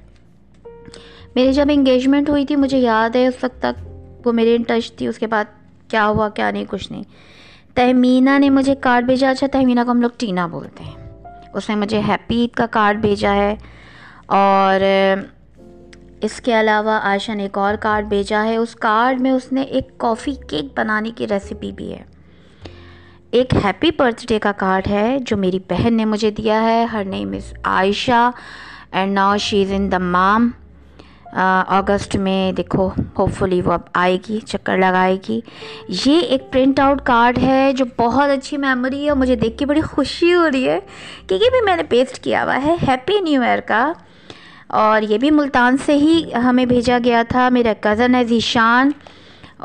میری 1.35 1.53
جب 1.53 1.65
انگیجمنٹ 1.71 2.29
ہوئی 2.29 2.47
تھی، 2.47 2.57
مجھے 2.57 2.79
یاد 2.79 3.17
ہے 3.17 3.27
اس 3.27 3.35
وقت 3.43 3.63
تک 3.63 3.89
وہ 4.27 4.33
میری 4.33 4.55
ان 4.55 4.63
ٹچ 4.63 4.93
تھی، 4.93 5.07
اس 5.07 5.19
کے 5.19 5.27
بعد 5.27 5.45
کیا 5.89 6.07
ہوا، 6.07 6.29
کیا 6.29 6.51
نہیں، 6.51 6.65
کچھ 6.69 6.93
نہیں۔ 6.93 7.03
تہمینہ 7.75 8.39
نے 8.39 8.51
مجھے 8.51 8.75
کارڈ 8.75 9.05
بھیجا۔ 9.05 9.31
اچھا 9.31 9.47
تہمینہ 9.53 9.81
کو 9.85 9.91
ہم 9.91 10.03
لوگ 10.03 10.11
ٹینا 10.17 10.47
بولتے 10.47 10.85
ہیں۔ 10.85 11.23
اس 11.55 11.69
نے 11.69 11.75
مجھے 11.75 12.01
ہیپی 12.09 12.37
عید 12.37 12.55
کا 12.55 12.67
کارڈ 12.67 13.01
بھیجا 13.01 13.35
ہے۔ 13.35 13.57
اور 14.27 14.81
اس 16.27 16.41
کے 16.41 16.61
علاوہ 16.61 16.91
عائشہ 16.91 17.33
نے 17.33 17.43
ایک 17.43 17.59
اور 17.59 17.75
کارڈ 17.75 18.07
بھیجا 18.07 18.45
ہے۔ 18.45 18.57
اس 18.57 18.75
کارڈ 18.75 19.21
میں 19.21 19.31
اس 19.31 19.53
نے 19.53 19.63
ایک 19.63 19.99
کافی 19.99 20.33
کیک 20.49 20.79
بنانے 20.79 21.11
کی 21.11 21.29
ریسیپی 21.29 21.73
بھی 21.73 21.93
ہے۔ 21.93 22.05
ایک 23.31 23.55
ہیپی 23.65 23.91
برتھ 23.99 24.27
ڈے 24.27 24.39
کا 24.39 24.53
کارڈ 24.53 24.89
ہے 24.89 25.19
جو 25.21 25.37
میری 25.37 25.59
بہن 25.59 25.95
نے 25.95 26.05
مجھے 26.05 26.31
دیا 26.31 26.63
ہے۔ 26.63 26.85
Her 26.85 27.05
name 27.05 27.33
is 27.33 27.55
Ayesha 27.65 28.31
and 28.93 29.13
now 29.13 29.37
she 29.37 29.63
is 29.63 29.73
in 29.73 29.93
the 29.93 29.99
mom. 29.99 30.51
اگست 31.69 32.17
میں 32.17 32.53
دیکھو 32.53 32.91
ہوپ 33.19 33.31
فلی 33.39 33.61
وہ 33.61 33.73
اب 33.73 33.81
آئے 33.95 34.19
گی، 34.29 34.41
چکر 34.47 34.79
لگائے 34.79 35.17
گی۔ 35.29 35.41
یہ 36.07 36.21
ایک 36.21 36.53
پرنٹ 36.53 36.81
آؤٹ 36.81 37.01
کارڈ 37.05 37.39
ہے 37.39 37.73
جو 37.73 37.85
بہت 37.97 38.31
اچھی 38.31 38.57
میموری 38.57 39.05
ہے 39.05 39.11
اور 39.11 39.19
مجھے 39.19 39.37
دیکھ 39.37 39.59
کے 39.59 39.67
بڑی 39.67 39.81
خوشی 39.81 40.35
ہو 40.35 40.51
رہی 40.51 40.69
ہے۔ 40.69 40.81
کہ 41.27 41.35
یہ 41.35 41.51
بھی 41.51 41.65
میں 41.65 41.77
نے 41.77 41.83
پیسٹ 41.83 42.19
کیا 42.19 42.45
ہوا 42.45 42.63
ہے۔ 42.63 42.77
ہیپی 42.89 43.21
نیو 43.21 43.43
ایئر 43.43 43.61
کا 43.61 43.93
اور 44.71 45.03
یہ 45.03 45.19
بھی 45.19 45.31
ملتان 45.31 45.77
سے 45.87 45.97
ہی 45.97 46.23
ہمیں 46.45 46.65
بھیجا 46.67 46.99
گیا 47.05 47.23
تھا، 47.29 47.49
میرا 47.53 47.73
کزن 47.81 48.15
ہے 48.15 48.23
ذیشان 48.25 48.91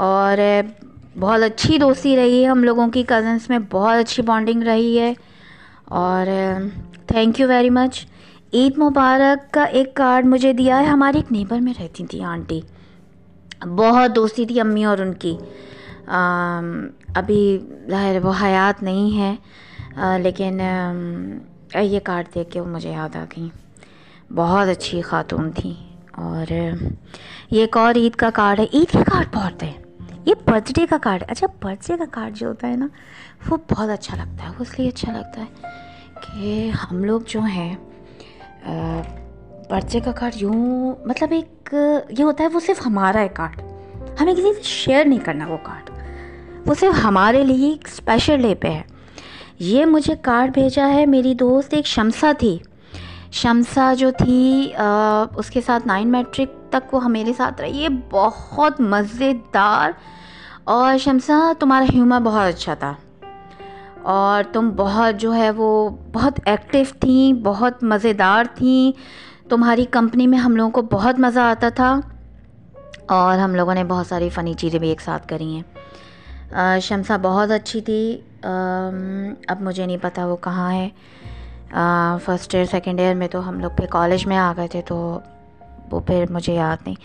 اور 0.05 0.38
بہت 1.20 1.41
اچھی 1.43 1.77
دوستی 1.77 2.15
رہی 2.15 2.41
ہے 2.41 2.50
ہم 2.50 2.63
لوگوں 2.63 2.88
کی 2.88 3.03
کزنس 3.08 3.50
میں 3.50 3.60
بہت 3.72 3.98
اچھی 4.00 4.24
بانڈنگ 4.24 4.63
رہی 4.63 4.98
ہے 5.00 5.13
اور 6.00 6.27
thank 7.08 7.39
you 7.39 7.48
very 7.48 7.70
much 7.70 8.05
Eid 8.53 8.77
مبارک 8.77 9.53
کا 9.53 9.63
ایک 9.63 9.93
کارڈ 9.96 10.25
مجھے 10.25 10.53
دیا 10.53 10.79
ہے، 10.79 10.86
ہماری 10.86 11.17
ایک 11.17 11.31
نیبر 11.31 11.60
میں 11.60 11.74
رہتی 11.79 12.05
تھی 12.05 12.24
آنٹی 12.25 12.60
بہت 13.77 14.15
دوستی 14.15 14.46
تھی 14.46 14.60
امی 14.60 14.84
اور 14.84 14.98
ان 14.98 15.13
کی۔ 15.13 15.36
ابھی 17.15 17.41
ظاہر 17.89 18.17
وہ 18.24 18.34
حیات 18.41 18.84
نہیں 18.84 19.17
ہے 19.17 19.36
لیکن 20.24 20.60
یہ 21.81 22.00
کارڈ 22.03 22.27
دیکھ 22.36 22.51
کے 22.51 22.60
وہ 22.60 22.65
مجھے 22.67 22.91
یاد 22.91 23.15
آ 23.15 23.24
گئیں۔ 23.36 23.50
بہت 24.36 24.68
اچھی 24.68 25.02
خاتون 25.02 25.52
تھیں 25.52 25.98
اور 26.12 26.52
یہ 27.52 27.62
ایک 27.62 27.78
اور 27.78 27.96
عید 27.96 28.16
کا 28.16 28.30
کارڈ 28.30 28.60
ہے۔ 28.60 28.66
عید 28.74 28.92
کے 28.92 28.98
کارڈ 29.12 29.28
بہت 29.34 29.64
ہے۔ 29.64 29.72
یہ 30.26 30.34
برتھ 30.48 30.72
ڈے 30.76 30.86
کا 30.86 30.98
کارڈ 31.02 31.22
ہے۔ 31.22 31.28
اچھا 31.30 31.48
برتھ 31.62 31.88
ڈے 31.88 31.98
کا 31.98 32.06
کارڈ 32.12 32.38
جو 32.38 32.48
ہوتا 32.48 32.68
ہے 32.68 32.76
نا، 32.76 32.88
وہ 33.50 33.58
بہت 33.72 33.90
اچھا 33.90 34.18
لگتا 34.18 34.44
ہے۔ 34.44 34.50
وہ 34.50 34.62
اس 34.62 34.80
لیے 34.80 34.88
اچھا 34.88 35.12
لگتا 35.12 35.42
ہے 35.42 35.46
کہ 36.22 36.72
ہم 36.84 37.04
لوگ 37.04 37.22
جو 37.28 37.40
ہیں 37.42 37.76
برتھ 39.70 39.86
ڈے 39.92 40.00
کا 40.00 40.12
کارڈ 40.12 40.34
یوں 40.36 40.96
مطلب 41.06 41.32
ایک 41.32 41.76
یہ 42.20 42.24
ہوتا 42.24 42.44
ہے، 42.44 42.50
وہ 42.50 42.60
صرف 42.60 42.88
ہمارا 42.88 43.20
ہے 43.20 43.28
کارڈ۔ 43.28 43.62
ہمیں 44.22 44.34
کسی 44.34 44.54
سے 44.54 44.62
شیئر 44.64 45.06
نہیں 45.06 45.20
کرنا 45.20 45.48
وہ 45.48 45.58
کارڈ۔ 45.64 45.90
وہ 46.66 46.74
صرف 46.74 47.06
ہمارے 47.06 47.44
لیے 47.44 47.72
ایک 47.72 47.88
اسپیشل 47.88 48.42
ڈے 48.42 48.56
پہ 48.56 48.68
ہے۔ 48.68 48.82
یہ 49.60 49.86
مجھے 49.86 50.16
کارڈ 50.22 50.54
بھیجا 50.54 50.88
ہے۔ 50.88 51.06
میری 51.06 51.34
دوست 51.34 51.74
ایک 51.74 51.86
شمسا 51.86 52.32
تھی۔ 52.40 52.58
شمسا 53.32 53.94
جو 53.94 54.12
تھی 54.12 54.74
اس 55.36 55.50
کے 55.50 55.62
ساتھ 55.62 55.88
نائن 55.88 56.08
میٹرک 56.08 56.72
تک 56.72 56.94
وہ 56.94 57.08
میرے 57.08 57.34
ساتھ 57.38 57.62
رہی۔ 57.62 57.84
ہے 57.84 57.88
بہت 58.12 58.82
مزیدار۔ 58.82 59.90
اور 60.64 60.98
شمسا، 60.98 61.54
تمہارا 61.60 61.86
ہیومر 61.94 62.20
بہت 62.20 62.48
اچھا 62.48 62.74
تھا۔ 62.74 62.94
اور 64.02 64.44
تم 64.54 64.72
بہت 64.76 65.22
جو 65.22 65.36
ہے 65.36 65.52
وہ 65.52 65.90
بہت 66.14 66.40
ایکٹیو 66.46 66.86
تھیں 67.00 67.34
بہت 67.34 67.84
مزیدار 67.84 68.44
تھیں 68.56 68.92
تمہاری 69.50 69.86
کمپنی 69.86 70.28
میں 70.28 70.38
ہم 70.38 70.56
لوگوں 70.56 70.72
کو 70.72 70.82
بہت 70.82 71.20
مزہ 71.20 71.40
آتا 71.40 71.70
تھا۔ 71.70 72.00
اور 73.08 73.38
ہم 73.38 73.56
لوگوں 73.56 73.74
نے 73.74 73.84
بہت 73.84 74.08
ساری 74.08 74.30
فنی 74.30 74.54
چیزیں 74.54 74.80
بھی 74.80 74.90
ایک 74.90 75.02
ساتھ 75.02 75.28
کری 75.28 75.60
ہیں۔ 75.60 76.80
شمسا 76.80 77.18
بہت 77.22 77.52
اچھی 77.52 77.82
تھی۔ 77.82 78.22
اب 79.48 79.62
مجھے 79.62 79.86
نہیں 79.86 79.98
پتا 80.02 80.26
وہ 80.26 80.36
کہاں 80.36 80.74
ہے۔ 80.74 80.90
فرسٹ 82.25 82.56
ایئر 82.56 82.66
سیکنڈ 82.66 83.00
ایئر 83.00 83.16
میں 83.16 83.28
تو 83.28 83.50
ہم 83.50 83.60
لوگ 83.60 83.72
پھر 83.78 83.86
کالج 83.86 84.28
میں 84.28 84.38
آ 84.38 84.54
گئے 84.58 84.68
تھے 84.68 84.82
تو 84.88 85.20
وہ 85.92 86.00
پھر 86.00 86.25
مجھے 86.30 86.54
یاد 86.54 86.78
نہیں۔ 86.86 86.96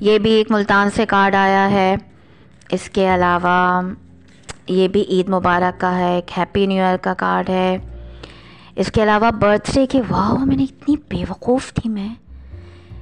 یہ 0.00 0.18
بھی 0.18 0.30
ایک 0.30 0.50
ملتان 0.50 0.90
سے 0.90 1.06
کارڈ 1.06 1.34
آیا 1.34 1.70
ہے۔ 1.70 1.96
اس 2.70 2.90
کے 2.90 3.14
علاوہ 3.14 3.82
یہ 4.68 4.88
بھی 4.88 5.02
عید 5.02 5.28
مبارک 5.28 5.80
کا 5.80 5.98
ہے، 5.98 6.14
ایک 6.14 6.38
ہیپی 6.38 6.66
نیو 6.66 6.84
ایئر 6.84 6.96
کا 6.96 7.14
کارڈ 7.14 7.48
ہے۔ 7.48 7.78
اس 8.76 8.92
کے 8.92 9.02
علاوہ 9.02 9.30
برتھ 9.30 9.70
ڈے 9.74 9.86
کے، 9.86 10.02
واہ، 10.08 10.44
میں 10.44 10.56
نے 10.56 10.62
اتنی 10.62 10.96
بے 11.08 11.24
وقوف 11.28 11.72
تھی 11.74 11.90
میں۔ 11.90 12.08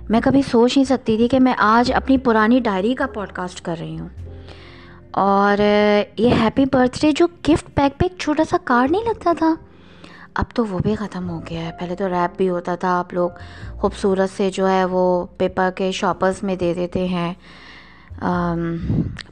میں 0.08 0.20
کبھی 0.24 0.42
سوچ 0.42 0.76
نہیں 0.76 0.84
سکتی 0.84 1.16
تھی 1.16 1.28
کہ 1.28 1.40
میں 1.40 1.54
آج 1.58 1.92
اپنی 1.92 2.18
پرانی 2.18 2.60
ڈائری 2.60 2.94
کا 2.94 3.06
پوڈ 3.06 3.32
کاسٹ 3.32 3.60
کر 3.60 3.76
رہی 3.80 3.98
ہوں۔ 3.98 4.08
اور 5.10 5.62
یہ 6.16 6.34
ہیپی 6.40 6.64
برتھ 6.72 6.98
ڈے 7.00 7.12
جو 7.12 7.26
گفٹ 7.26 7.66
پیک 7.74 7.98
پہ 7.98 8.04
ایک 8.04 8.18
چھوٹا 8.18 8.42
سا 8.50 8.56
کارڈ 8.64 8.90
نہیں 8.90 9.02
لگتا 9.02 9.32
تھا؟ 9.38 9.54
اب 10.38 10.44
تو 10.54 10.64
وہ 10.66 10.78
بھی 10.78 10.94
ختم 10.94 11.30
ہو 11.30 11.40
گیا 11.50 11.60
ہے۔ 11.60 11.70
پہلے 11.80 11.96
تو 11.96 12.08
ریپ 12.08 12.36
بھی 12.36 12.48
ہوتا 12.48 12.74
تھا، 12.74 12.98
آپ 12.98 13.14
لوگ 13.14 13.30
خوبصورت 13.78 14.36
سے 14.36 14.50
جو 14.50 14.68
ہے 14.68 14.84
وہ 14.84 15.26
پیپر 15.38 15.70
کے 15.76 15.92
شاپرس 15.92 16.42
میں 16.42 16.56
دے 16.56 16.74
دیتے 16.74 17.08
ہیں۔ 17.08 17.34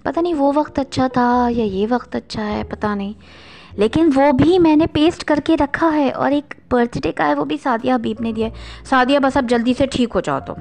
پتہ 0.02 0.20
نہیں 0.20 0.34
وہ 0.34 0.52
وقت 0.54 0.78
اچھا 0.78 1.08
تھا 1.12 1.48
یا 1.50 1.64
یہ 1.64 1.86
وقت 1.90 2.16
اچھا 2.16 2.46
ہے، 2.46 2.62
پتہ 2.68 2.86
نہیں۔ 2.86 3.12
لیکن 3.72 4.10
وہ 4.14 4.32
بھی 4.32 4.58
میں 4.58 4.76
نے 4.76 4.86
پیسٹ 4.86 5.25
کر 5.25 5.38
کے 5.44 5.56
رکھا 5.56 5.92
ہے 5.94 6.10
اور 6.10 6.30
ایک 6.30 6.54
برتھ 6.70 6.98
ڈے 6.98 7.12
کا 7.12 7.26
ہے، 7.26 7.34
وہ 7.34 7.44
بھی 7.44 7.56
سعدیہ 7.62 7.94
حبیب 7.94 8.16
نے 8.20 8.32
دیا 8.32 8.46
ہے۔ 8.46 8.84
سعدیہ، 8.84 9.18
بس 9.18 9.36
اب 9.36 9.44
جلدی 9.48 9.75
سے 9.78 9.86
ٹھیک 9.86 10.08
ہو 10.14 10.20
جاؤ 10.20 10.38
تو 10.46 10.54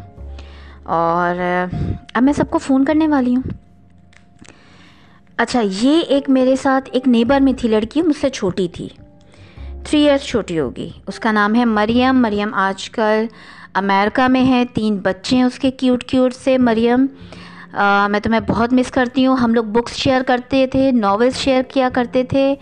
اور 0.84 1.66
اب 2.14 2.24
میں 2.24 2.34
سب 2.34 2.50
کو 2.50 2.58
فون 2.58 2.86
کرنے 2.86 3.08
والی 3.08 3.36
ہوں۔ 3.36 3.44
اچھا 5.38 5.62
یہ 5.82 6.02
ایک 6.08 6.30
میرے 6.30 6.56
ساتھ 6.56 6.90
ایک 6.94 7.08
نیبر 7.08 7.40
میں 7.40 7.54
تھی، 7.54 7.70
لڑکی، 7.70 8.02
مجھ 8.02 8.18
سے 8.18 8.30
چھوٹی 8.30 8.68
تھی۔ 8.68 8.90
تھری 9.86 10.04
ایئرس 10.04 10.22
چھوٹی 10.22 10.60
ہوگی 10.60 10.90
اس 11.08 11.20
کا 11.20 11.32
نام 11.32 11.56
ہے 11.56 11.66
مریم 11.66 12.22
مریم 12.22 12.54
آج 12.54 12.90
کل 12.90 13.26
امیرکا 13.74 14.28
میں 14.28 14.46
ہے 14.46 14.64
تین 14.74 14.96
بچے 14.96 15.36
ہیں 15.36 15.44
اس 15.44 15.60
کے 15.60 15.72
کیوٹ 15.72 16.04
کیوٹ 16.04 16.34
سے 16.34 16.58
مریم 16.58 17.06
میں 18.10 18.20
تمہیں 18.20 18.40
بہت 18.48 18.74
مس 18.74 18.92
کرتی 18.92 19.28
ہوں 19.28 19.38
ہم 19.38 19.54
لوگ 19.54 19.64
بکس 19.64 19.94
شیئر 19.94 20.22
کرتے 20.28 20.68
تھے 20.68 20.92
ناولس 20.92 21.36
شیئر 21.36 21.62
کیا 21.74 21.90
کرتے 21.94 22.24
تھے 22.24 22.56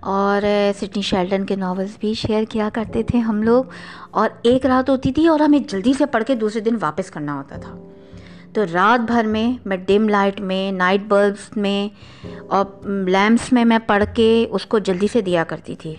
اور 0.00 0.42
سڈنی 0.80 1.02
شیلٹن 1.02 1.46
کے 1.46 1.56
ناولس 1.56 1.90
بھی 2.00 2.14
شیئر 2.14 2.44
کیا 2.48 2.68
کرتے 2.72 3.02
تھے 3.02 3.18
ہم 3.18 3.42
لوگ 3.42 3.64
اور 4.10 4.28
ایک 4.42 4.66
رات 4.66 4.90
ہوتی 4.90 5.12
تھی 5.12 5.26
اور 5.26 5.40
ہمیں 5.40 5.58
جلدی 5.58 5.92
سے 5.92 6.06
پڑھ 6.06 6.24
کے 6.24 6.34
دوسرے 6.34 6.60
دن 6.60 6.76
واپس 6.80 7.10
کرنا 7.10 7.34
ہوتا 7.34 7.56
تھا 7.56 7.74
تو 8.52 8.64
رات 8.74 9.00
بھر 9.00 9.24
میں 9.24 9.52
میں 9.64 9.76
ڈم 9.76 10.08
لائٹ 10.08 10.40
میں 10.40 10.72
نائٹ 10.72 11.00
بلبس 11.08 11.56
میں 11.56 11.88
اور 12.48 12.88
لیمپس 12.88 13.52
میں 13.52 13.64
میں 13.64 13.78
پڑھ 13.86 14.04
کے 14.14 14.46
اس 14.50 14.66
کو 14.66 14.78
جلدی 14.78 15.06
سے 15.12 15.20
دیا 15.20 15.44
کرتی 15.44 15.76
تھی۔ 15.76 15.94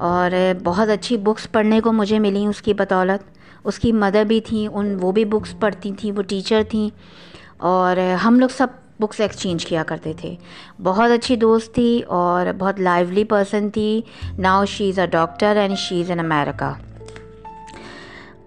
اور 0.00 0.52
بہت 0.64 0.88
اچھی 0.88 1.16
بکس 1.16 1.52
پڑھنے 1.52 1.80
کو 1.80 1.92
مجھے 1.92 2.18
ملیں 2.18 2.46
اس 2.46 2.62
کی 2.62 2.74
بدولت۔ 2.74 3.38
اس 3.64 3.78
کی 3.78 3.92
مدر 3.92 4.24
بھی 4.24 4.40
تھیں، 4.40 4.68
ان 4.68 4.98
وہ 5.00 5.12
بھی 5.12 5.24
بکس 5.24 5.60
پڑھتی 5.60 5.92
تھیں، 5.98 6.12
وہ 6.12 6.22
ٹیچر 6.22 6.62
تھیں۔ 6.68 6.90
اور 7.56 8.16
ہم 8.24 8.40
لوگ 8.40 8.48
سب 8.48 8.66
بکس 9.00 9.20
ایکسچینج 9.20 9.66
کیا 9.66 9.82
کرتے 9.82 10.12
تھے۔ 10.16 10.34
بہت 10.82 11.10
اچھی 11.10 11.36
دوست 11.36 11.74
تھی 11.74 12.02
اور 12.08 12.46
بہت 12.58 12.80
لائولی 12.80 13.24
پرسن 13.24 13.70
تھی۔ 13.70 14.02
Now 14.38 14.64
she 14.64 14.88
is 14.88 14.98
a 14.98 15.06
doctor 15.06 15.56
and 15.56 15.78
she 15.78 16.00
is 16.00 16.10
in 16.10 16.20
America 16.20 16.74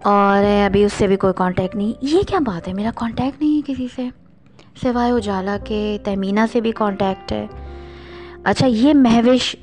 اور 0.04 0.66
ابھی 0.66 0.84
اس 0.84 0.94
سے 0.94 1.08
بھی 1.08 1.16
کوئی 1.16 1.34
کانٹیکٹ 1.34 1.76
نہیں۔ 1.76 1.92
یہ 2.02 2.22
کیا 2.28 2.40
بات 2.40 2.68
ہے؟ 2.68 2.74
میرا 2.74 2.92
کانٹیکٹ 2.96 3.42
نہیں 3.42 3.58
ہے 3.58 3.74
کسی 3.74 3.88
سے۔ 3.96 4.10
سوائے 4.82 5.12
اجالا 5.12 5.58
کے 5.64 5.98
تہمینہ 6.04 6.40
سے 6.52 6.62
بھی 6.62 6.72
کانٹیکٹ 6.72 7.32
ہے۔ 7.32 7.48
اچھا 8.44 8.68
یہ 8.68 8.94
مہوش 8.94 9.56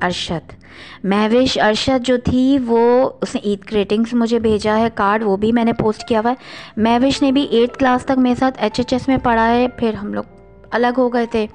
ارشد۔ 0.00 0.59
مہوش 1.04 1.58
ارشد 1.58 2.06
جو 2.06 2.16
تھی، 2.16 2.58
وہ 2.66 3.10
اس 3.20 3.34
نے 3.34 3.40
عید 3.44 3.58
گریٹنگس 3.70 4.14
مجھے 4.14 4.38
بھیجا 4.38 4.78
ہے 4.78 4.88
کارڈ 4.94 5.22
وہ 5.22 5.36
بھی 5.36 5.52
میں 5.52 5.64
نے 5.64 5.72
پوسٹ 5.72 6.08
کیا 6.08 6.20
ہوا 6.20 6.30
ہے۔ 6.30 6.34
مہوش 6.76 7.22
نے 7.22 7.32
بھی 7.32 7.42
ایٹھ 7.42 7.78
کلاس 7.78 8.04
تک 8.04 8.18
میرے 8.18 8.34
ساتھ 8.34 8.58
ایچ 8.58 8.78
ایچ 8.78 8.92
ایس 8.92 9.08
میں 9.08 9.16
پڑھا 9.22 9.48
ہے، 9.48 9.68
پھر 9.68 9.94
ہم 9.94 10.14
لوگ 10.14 10.24
الگ 10.70 10.92
ہو 10.98 11.08
گئے 11.08 11.26
تھے۔ 11.26 11.46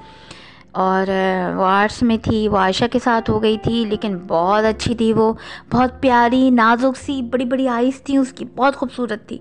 اور 0.71 1.11
وہ 1.55 1.65
آرٹس 1.65 2.03
میں 2.03 2.17
تھی، 2.17 2.47
وہ 2.47 2.57
عائشہ 2.57 2.85
کے 2.91 2.99
ساتھ 3.03 3.29
ہو 3.29 3.43
گئی 3.43 3.57
تھی، 3.63 3.85
لیکن 3.85 4.17
بہت 4.27 4.63
اچھی 4.63 4.95
تھی 4.95 5.13
وہ۔ 5.13 5.33
بہت 5.71 6.01
پیاری، 6.01 6.49
نازک 6.49 6.97
سی، 6.97 7.21
بڑی 7.21 7.45
بڑی 7.45 7.67
آئیز 7.67 8.01
تھیں، 8.01 8.17
اس 8.17 8.33
کی 8.33 8.45
بہت 8.55 8.75
خوبصورت 8.75 9.27
تھی۔ 9.27 9.37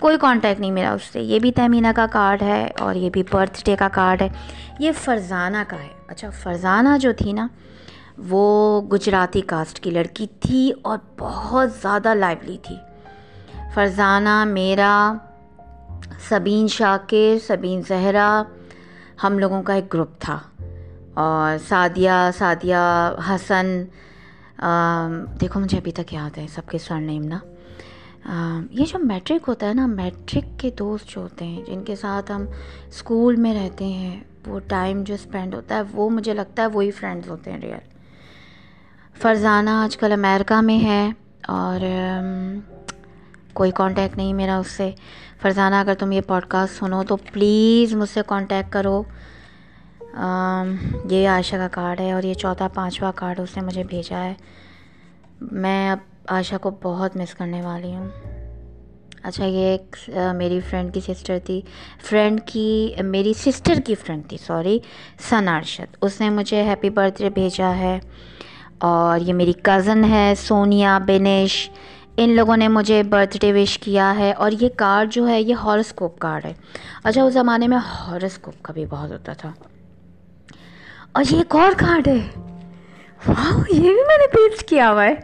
کوئی 0.00 0.16
کانٹیکٹ 0.20 0.60
نہیں 0.60 0.70
میرا 0.70 0.92
اس 0.92 1.02
سے۔ 1.12 1.20
یہ 1.20 1.38
بھی 1.38 1.52
تہمینہ 1.52 1.86
کا 1.96 2.06
کارڈ 2.06 2.42
ہے 2.42 2.68
اور 2.78 2.94
یہ 2.94 3.10
بھی 3.10 3.22
برتھ 3.32 3.60
ڈے 3.64 3.76
کا 3.76 3.88
کارڈ 3.88 4.22
ہے۔ 4.22 4.28
یہ 4.78 4.92
فرزانہ 4.92 5.58
کا 5.68 5.76
ہے۔ 5.76 5.88
اچھا 6.08 6.30
فرزانہ 6.30 6.88
جو 7.00 7.12
تھی 7.12 7.32
نا 7.32 7.48
وہ 8.28 8.80
گجراتی 8.82 9.40
کاسٹ 9.40 9.80
کی 9.80 9.90
لڑکی 9.90 10.26
تھی 10.40 10.72
اور 10.82 10.98
بہت 11.18 11.72
زیادہ 11.72 12.14
لائولی 12.14 12.56
تھی۔ 12.62 12.76
فرزانہ، 13.74 14.44
میرا، 14.44 15.12
سبین 16.28 16.68
شاکر، 16.68 17.46
سبین 17.46 17.82
زہرا، 17.88 18.42
ہم 19.22 19.38
لوگوں 19.38 19.62
کا 19.62 19.74
ایک 19.74 19.94
گروپ 19.94 20.18
تھا۔ 20.18 20.38
اور 21.14 21.68
سعدیہ 21.68 22.30
سعدیہ 22.38 22.76
حسن 23.28 23.84
دیکھو 25.40 25.60
مجھے 25.60 25.78
ابھی 25.78 25.92
تک 25.92 26.14
یاد 26.14 26.38
ہے 26.38 26.46
سب 26.54 26.68
کے 26.70 26.78
سر 26.78 27.00
نیم 27.00 27.22
نا 27.22 27.38
یہ 28.70 28.84
جو 28.92 28.98
میٹرک 28.98 29.48
ہوتا 29.48 29.68
ہے 29.68 29.74
نا، 29.74 29.86
میٹرک 29.86 30.60
کے 30.60 30.70
دوست 30.70 31.08
جو 31.08 31.20
ہوتے 31.20 31.44
ہیں، 31.44 31.62
جن 31.62 31.82
کے 31.82 31.96
ساتھ 31.96 32.32
ہم 32.32 32.44
اسکول 32.88 33.36
میں 33.36 33.54
رہتے 33.54 33.84
ہیں، 33.84 34.20
وہ 34.46 34.60
ٹائم 34.60 35.02
جو 35.02 35.14
اسپینڈ 35.14 35.54
ہوتا 35.54 35.74
ہے، 35.74 35.82
وہ 35.92 36.10
مجھے 36.10 36.34
لگتا 36.34 36.62
ہے 36.62 36.66
وہی 36.66 36.90
فرینڈز 36.90 37.30
ہوتے 37.30 37.52
ہیں 37.52 37.60
ریئل 37.60 37.89
فرزانہ 39.22 39.70
آج 39.70 39.96
کل 39.96 40.12
امیرکا 40.12 40.60
میں 40.60 40.84
ہے 40.84 41.10
اور 41.48 41.80
کوئی 43.52 43.70
کانٹیکٹ 43.70 44.16
نہیں 44.16 44.32
میرا 44.32 44.58
اس 44.58 44.66
سے۔ 44.66 44.90
فرزانہ، 45.42 45.74
اگر 45.74 45.94
تم 45.94 46.12
یہ 46.12 46.20
پوڈ 46.20 46.44
کاسٹ 46.48 46.78
سنو 46.78 47.02
تو 47.08 47.16
پلیز 47.16 47.94
مجھ 47.94 48.10
سے 48.10 48.20
کانٹیکٹ 48.26 48.72
کرو۔ 48.72 49.02
یہ 51.10 51.28
عائشہ 51.28 51.56
کا 51.56 51.68
کارڈ 51.70 52.00
ہے 52.00 52.12
اور 52.12 52.22
یہ 52.22 52.34
چوتھا، 52.34 52.68
پانچواں 52.68 53.12
کارڈ 53.14 53.40
اس 53.40 53.56
نے 53.56 53.62
مجھے 53.62 53.84
بھیجا 53.84 54.24
ہے۔ 54.24 54.34
میں 55.40 55.90
اب 55.90 55.98
عائشہ 56.28 56.54
کو 56.60 56.70
بہت 56.82 57.16
مس 57.16 57.34
کرنے 57.34 57.62
والی 57.62 57.94
ہوں۔ 57.94 58.08
اچھا 59.22 59.44
یہ 59.44 59.66
ایک 59.66 59.96
میری 60.34 60.60
فرینڈ 60.60 60.94
کی 60.94 61.00
سسٹر 61.00 61.38
تھی۔ 61.44 61.60
فرینڈ 62.08 62.40
کی، 62.46 62.94
میری 63.04 63.32
سسٹر 63.36 63.80
کی 63.84 63.94
فرینڈ 63.94 64.28
تھی 64.28 64.36
سوری 64.46 64.78
سن 65.28 65.48
ارشد 65.48 65.96
اس 66.02 66.20
نے 66.20 66.30
مجھے 66.30 66.62
ہیپی 66.62 66.90
برتھ 66.90 67.22
ڈے 67.22 67.30
بھیجا 67.30 67.74
ہے۔ 67.76 67.98
اور 68.80 69.20
یہ 69.20 69.32
میری 69.32 69.52
کزن 69.62 70.04
ہے، 70.04 70.34
سونیا 70.38 70.98
بینش 70.98 71.70
ان 72.16 72.30
لوگوں 72.30 72.56
نے 72.56 72.68
مجھے 72.68 73.02
برتھ 73.02 73.38
ڈے 73.40 73.52
وش 73.52 73.78
کیا 73.78 74.14
ہے 74.18 74.32
اور 74.32 74.50
یہ 74.60 74.68
کارڈ 74.76 75.12
جو 75.12 75.28
ہے، 75.28 75.42
یہ 75.42 75.54
ہارسکوپ 75.54 76.18
کارڈ 76.18 76.44
ہے۔ 76.44 76.52
اچھا 77.04 77.22
اس 77.22 77.34
زمانے 77.34 77.68
میں 77.68 77.76
ہارسکوپ 77.76 78.54
کا 78.62 78.72
بھی 78.72 78.86
بہت 78.90 79.10
ہوتا 79.10 79.32
تھا۔ 79.32 79.52
اور 81.12 81.24
یہ 81.30 81.36
ایک 81.36 81.56
اور 81.56 81.72
کارڈ 81.76 82.08
ہے۔ 82.08 82.28
واہ 83.26 83.58
یہ 83.70 83.80
بھی 83.80 84.04
میں 84.06 84.18
نے 84.18 84.26
پیسٹ 84.32 84.68
کیا 84.68 84.92
ہوا 84.92 85.04
ہے۔ 85.04 85.14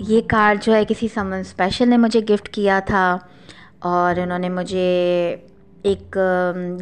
یہ 0.00 0.20
کارڈ 0.20 0.62
جو 0.62 0.74
ہے، 0.74 0.84
کسی 0.88 1.08
سمن 1.14 1.38
اسپیشل 1.38 1.88
نے 1.88 1.96
مجھے 1.96 2.20
گفٹ 2.20 2.48
کیا 2.48 2.80
تھا۔ 2.80 3.18
اور 3.78 4.20
انہوں 4.20 4.38
نے 4.38 4.48
مجھے 4.48 5.36
ایک 5.82 6.18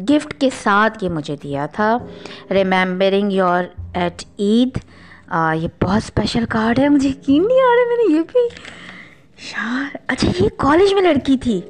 گفٹ 0.09 0.41
کے 0.41 0.49
ساتھ 0.63 1.03
یہ 1.03 1.09
مجھے 1.09 1.35
دیا 1.43 1.65
تھا۔ 1.65 1.97
ریممبرنگ 2.51 3.31
یور 3.31 3.63
ایٹ 3.93 4.23
عید 4.39 4.77
یہ 5.61 5.67
بہت 5.83 5.97
اسپیشل 5.97 6.45
کارڈ 6.49 6.79
ہے، 6.79 6.89
مجھے 6.89 7.09
یقین 7.09 7.47
نہیں 7.47 7.61
آ 7.61 7.75
رہا 7.75 7.87
میں 7.87 7.97
نے 7.97 8.15
یہ 8.15 8.21
بھی۔ 8.21 8.47
یار 9.51 9.97
اچھا 10.07 10.43
یہ 10.43 10.49
کالج 10.57 10.93
میں 10.93 11.01
لڑکی 11.01 11.37
تھی۔ 11.37 11.61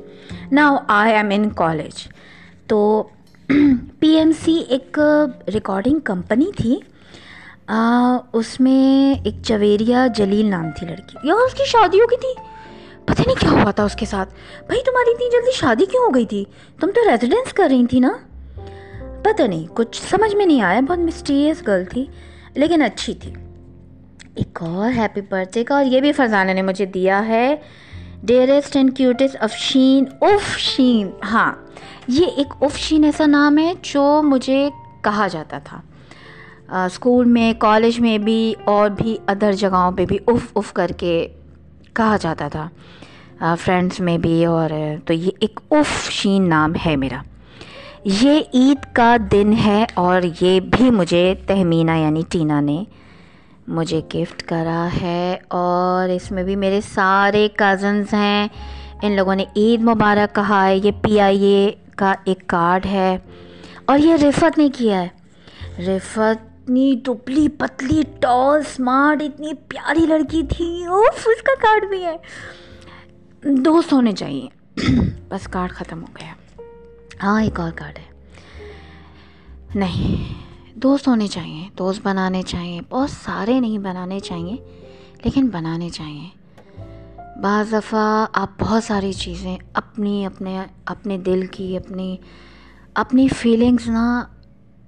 Now 0.51 0.77
I 0.87 1.13
am 1.13 1.29
in 1.31 1.49
college 1.49 2.07
تو 2.67 3.03
پی 3.99 4.07
ایم 4.07 4.31
سی 4.43 4.63
ایک 4.69 4.99
ریکارڈنگ 5.53 5.99
کمپنی 5.99 6.51
تھی۔ 6.57 6.79
اس 8.33 8.59
میں 8.59 9.13
ایک 9.25 9.35
چویریا 9.43 10.07
جلیل 10.07 10.45
نام 10.45 10.65
تھی 10.77 10.87
لڑکی۔ 10.87 11.17
یا 11.23 11.33
اس 11.33 11.53
کی 11.53 11.63
شادی 11.65 11.99
ہو 11.99 12.05
گئی 12.05 12.17
تھی۔ 12.17 12.43
پتہ 13.05 13.21
نہیں 13.25 13.39
کیا 13.39 13.49
ہوا 13.49 13.71
تھا 13.71 13.83
اس 13.83 13.95
کے 13.95 14.05
ساتھ۔ 14.05 14.29
بھائی، 14.65 14.81
تمہاری 14.83 15.11
اتنی 15.11 15.31
جلدی 15.31 15.51
شادی 15.51 15.85
کیوں 15.85 16.03
ہو 16.03 16.15
گئی 16.15 16.25
تھی؟ 16.25 16.45
تم 16.79 16.91
تو 16.95 17.01
ریزیڈنس 17.11 17.53
کر 17.53 17.67
رہی 17.71 17.85
تھی 17.85 17.99
نا؟ 17.99 18.09
پتہ 19.33 19.43
نہیں، 19.43 19.65
کچھ 19.73 20.01
سمجھ 20.01 20.35
میں 20.35 20.45
نہیں 20.45 20.61
آیا، 20.61 20.79
بہت 20.79 20.99
مسٹیریس 20.99 21.67
گرل 21.67 21.85
تھی، 21.85 22.05
لیکن 22.55 22.81
اچھی 22.81 23.13
تھی۔ 23.13 23.33
ایک 24.35 24.61
اور 24.63 24.91
ہیپی 24.91 25.21
برتھ 25.21 25.53
ڈے 25.53 25.63
کا، 25.63 25.75
اور 25.75 25.85
یہ 25.85 26.01
بھی 26.01 26.11
فرزانہ 26.11 26.51
نے 26.51 26.61
مجھے 26.61 26.85
دیا 26.85 27.25
ہے۔ 27.27 27.55
Dearest 28.23 28.75
and 28.77 28.95
cutest 28.97 29.35
of 29.41 29.53
Sheen 29.53 30.05
of 30.21 30.57
Sheen. 30.57 31.09
ہاں 31.31 31.51
یہ 32.07 32.25
ایک 32.37 32.53
اف 32.61 32.77
شین 32.77 33.03
ایسا 33.03 33.25
نام 33.25 33.57
ہے 33.57 33.73
جو 33.81 34.21
مجھے 34.23 34.69
کہا 35.01 35.27
جاتا 35.27 35.59
تھا۔ 35.59 35.81
اسکول 36.85 37.25
میں 37.25 37.53
کالج 37.59 37.99
میں 37.99 38.17
بھی، 38.17 38.53
اور 38.63 38.89
بھی 38.89 39.17
ادر 39.27 39.53
جگہوں 39.53 39.91
پہ 39.91 40.05
بھی 40.05 40.17
اف 40.27 40.51
اف 40.55 40.73
کر 40.73 40.91
کے 40.97 41.27
کہا 41.93 42.17
جاتا 42.21 42.47
تھا۔ 42.47 42.69
فرینڈس 43.61 43.99
میں 43.99 44.17
بھی، 44.17 44.45
اور 44.45 44.69
تو 45.05 45.13
یہ 45.13 45.29
ایک 45.39 45.59
اف 45.71 46.09
شین 46.11 46.49
نام 46.49 46.73
ہے 46.85 46.95
میرا۔ 46.95 47.21
یہ 48.05 48.41
عید 48.53 48.93
کا 48.93 49.17
دن 49.31 49.53
ہے 49.65 49.85
اور 49.93 50.21
یہ 50.41 50.59
بھی 50.59 50.91
مجھے 50.91 51.35
تہمینہ 51.47 51.91
یعنی 51.91 52.21
ٹینا 52.29 52.59
نے 52.59 52.83
مجھے 53.67 54.01
گفٹ 54.13 54.43
کرا 54.43 54.87
ہے 55.01 55.37
اور 55.47 56.09
اس 56.09 56.31
میں 56.31 56.43
بھی 56.43 56.55
میرے 56.55 56.81
سارے 56.81 57.47
کزنز 57.55 58.13
ہیں۔ 58.13 58.47
ان 59.01 59.15
لوگوں 59.15 59.35
نے 59.35 59.45
عید 59.55 59.81
مبارک 59.81 60.35
کہا 60.35 60.67
ہے، 60.67 60.77
یہ 60.77 60.91
پی 61.01 61.19
آئی 61.19 61.43
اے 61.43 61.71
کا 61.95 62.13
ایک 62.25 62.47
کارڈ 62.47 62.85
ہے۔ 62.85 63.17
اور 63.85 63.99
یہ 63.99 64.13
رفت 64.13 64.57
نے 64.57 64.69
کیا 64.77 65.03
ہے۔ 65.03 65.07
رفت 65.83 66.19
اتنی 66.19 66.95
دبلی 66.95 67.49
پتلی 67.49 68.01
ٹال 68.19 68.59
اسمارٹ 68.59 69.21
اتنی 69.21 69.53
پیاری 69.53 70.05
لڑکی 70.05 70.43
تھی۔ 70.43 70.85
اوف، 70.85 71.27
اس 71.27 71.43
کا 71.43 71.61
کارڈ 71.61 71.89
بھی 71.89 72.05
ہے۔ 72.05 72.17
دوست 73.43 73.93
ہونے 73.93 74.11
چاہیے۔ 74.11 74.47
بس 75.29 75.47
کارڈ 75.47 75.71
ختم 75.71 76.01
ہو 76.01 76.07
گیا۔ 76.21 76.42
ہاں 77.23 77.41
ایک 77.41 77.59
اور 77.59 77.71
کارڈ 77.71 77.99
ہے۔ 77.99 78.03
نہیں، 79.75 80.33
دوست 80.75 81.07
ہونے 81.07 81.27
چاہیے، 81.27 81.69
دوست 81.77 82.01
بنانے 82.03 82.41
چاہیے، 82.41 82.79
بہت 82.89 83.09
سارے 83.09 83.59
نہیں 83.59 83.77
بنانے 83.77 84.19
چاہیے، 84.19 84.55
لیکن 85.23 85.47
بنانے 85.47 85.89
چاہیے۔ 85.89 86.29
بعض 87.41 87.73
دفعہ 87.73 88.25
آپ 88.33 88.49
بہت 88.59 88.83
ساری 88.83 89.13
چیزیں 89.13 89.57
اپنی، 89.73 90.25
اپنے 90.25 90.61
اپنے 90.85 91.17
دل 91.17 91.47
کی، 91.47 91.77
اپنی 91.77 92.17
اپنی 92.93 93.27
فیلنگس 93.27 93.87
نا 93.87 94.23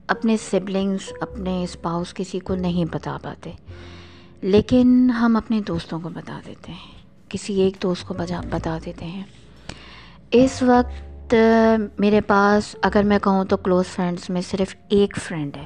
اپنے 0.07 0.37
سبلنگس 0.37 1.13
اپنے 1.21 1.63
اسپاؤس 1.63 2.13
کسی 2.13 2.39
کو 2.39 2.55
نہیں 2.55 2.85
بتا 2.85 3.17
پاتے۔ 3.23 3.51
لیکن 4.41 5.11
ہم 5.19 5.35
اپنے 5.35 5.61
دوستوں 5.61 5.99
کو 5.99 6.09
بتا 6.09 6.39
دیتے 6.47 6.71
ہیں، 6.71 6.91
کسی 7.29 7.53
ایک 7.61 7.77
دوست 7.81 8.07
کو 8.07 8.13
بتا 8.49 8.77
دیتے 8.85 9.05
ہیں۔ 9.05 9.23
اس 10.31 10.63
وقت 10.63 11.14
میرے 11.97 12.21
پاس 12.21 12.75
اگر 12.81 13.03
میں 13.03 13.19
کہوں 13.19 13.45
تو 13.45 13.57
کلوز 13.57 13.85
فرینڈس 13.85 14.29
میں 14.29 14.41
صرف 14.41 14.75
ایک 14.89 15.17
فرینڈ 15.17 15.57
ہے، 15.57 15.65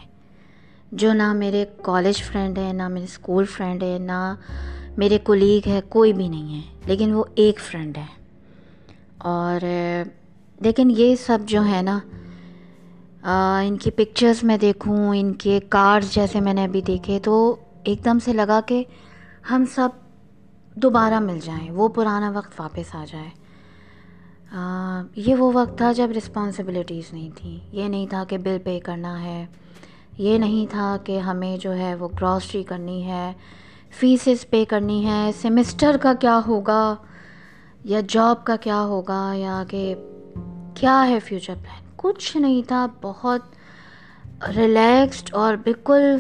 جو 0.92 1.14
نہ 1.14 1.34
میرے 1.34 1.66
کالج 1.82 2.24
فرینڈ 2.24 2.58
ہے، 2.58 2.74
نہ 2.74 2.88
میرے 2.88 3.04
اسکول 3.04 3.46
فرینڈ 3.46 3.84
ہے، 3.84 3.98
نہ 4.00 4.36
میرے 4.98 5.18
کولیگ 5.24 5.68
ہے، 5.68 5.80
کوئی 5.90 6.14
بھی 6.14 6.28
نہیں 6.28 6.56
ہے، 6.56 6.62
لیکن 6.86 7.14
وہ 7.14 7.24
ایک 7.36 7.60
فرینڈ 7.60 7.98
ہے۔ 7.98 8.06
اور 9.18 9.66
لیکن 10.62 10.92
یہ 10.98 11.16
سب 11.16 11.40
جو 11.46 11.66
ہے 11.66 11.82
نا 11.82 12.00
ان 13.62 13.78
کی 13.78 13.92
پکچرز 13.92 14.44
میں 14.44 14.58
دیکھوں، 14.58 15.16
ان 15.16 15.34
کے 15.34 15.60
کارڈز 15.70 16.14
جیسے 16.14 16.40
میں 16.40 16.54
نے 16.54 16.64
ابھی 16.64 16.82
دیکھے، 16.82 17.20
تو 17.24 17.56
ایک 17.84 18.06
دم 18.06 18.20
سے 18.20 18.34
لگا 18.34 18.60
کہ 18.66 18.84
ہم 19.52 19.64
سب 19.76 19.90
دوبارہ 20.76 21.20
مل 21.20 21.40
جائیں، 21.44 21.72
وہ 21.72 21.88
پرانا 21.88 22.32
وقت 22.36 22.60
واپس 22.60 22.96
آ 22.96 23.06
جائے۔ 23.12 23.30
یہ 25.16 25.36
وہ 25.36 25.52
وقت 25.54 25.78
تھا 25.78 25.92
جب 25.92 26.10
رسپانسبلٹیز 26.18 27.14
نہیں 27.14 27.30
تھیں 27.36 27.60
یہ 27.72 27.88
نہیں 27.88 28.08
تھا 28.08 28.24
کہ 28.24 28.38
بل 28.38 28.58
پے 28.64 28.80
کرنا 28.80 29.24
ہے۔ 29.24 29.46
یہ 30.18 30.38
نہیں 30.38 30.72
تھا 30.72 30.98
کہ 31.04 31.20
ہمیں 31.20 31.58
جو 31.58 31.76
ہے 31.76 31.96
وہ 31.96 32.08
گراسری 32.08 32.64
کرنی 32.64 33.08
ہے 33.08 33.34
فیسز 33.90 34.50
پے 34.50 34.66
کرنی 34.66 35.06
ہے۔ 35.06 35.32
سیمسٹر 35.42 35.98
کا 36.02 36.14
کیا 36.14 36.42
ہوگا؟ 36.48 36.96
یا 37.84 38.02
جاب 38.08 38.46
کا 38.46 38.56
کیا 38.56 38.82
ہوگا؟ 38.82 39.34
یا 39.36 39.64
کہ 39.68 39.96
کیا 40.76 41.08
ہے 41.08 41.20
فیوچر 41.20 41.56
پلان 41.56 41.84
کچھ 41.96 42.38
نہیں 42.38 42.62
تھا۔ 42.68 42.88
بہت 43.02 43.42
ریلیکسڈ 44.56 45.30
اور 45.34 45.56
بالکل 45.56 46.18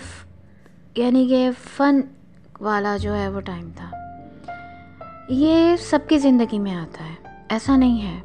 یعنی 0.95 1.27
کہ 1.27 1.49
فن 1.77 1.99
والا 2.61 2.97
جو 2.97 3.15
ہے 3.15 3.29
وہ 3.29 3.39
ٹائم 3.39 3.69
تھا۔ 3.75 3.91
یہ 5.29 5.75
سب 5.75 5.99
کی 6.09 6.17
زندگی 6.17 6.59
میں 6.59 6.75
آتا 6.75 7.05
ہے۔ 7.05 7.28
ایسا 7.49 7.75
نہیں 7.77 8.01
ہے۔ 8.01 8.21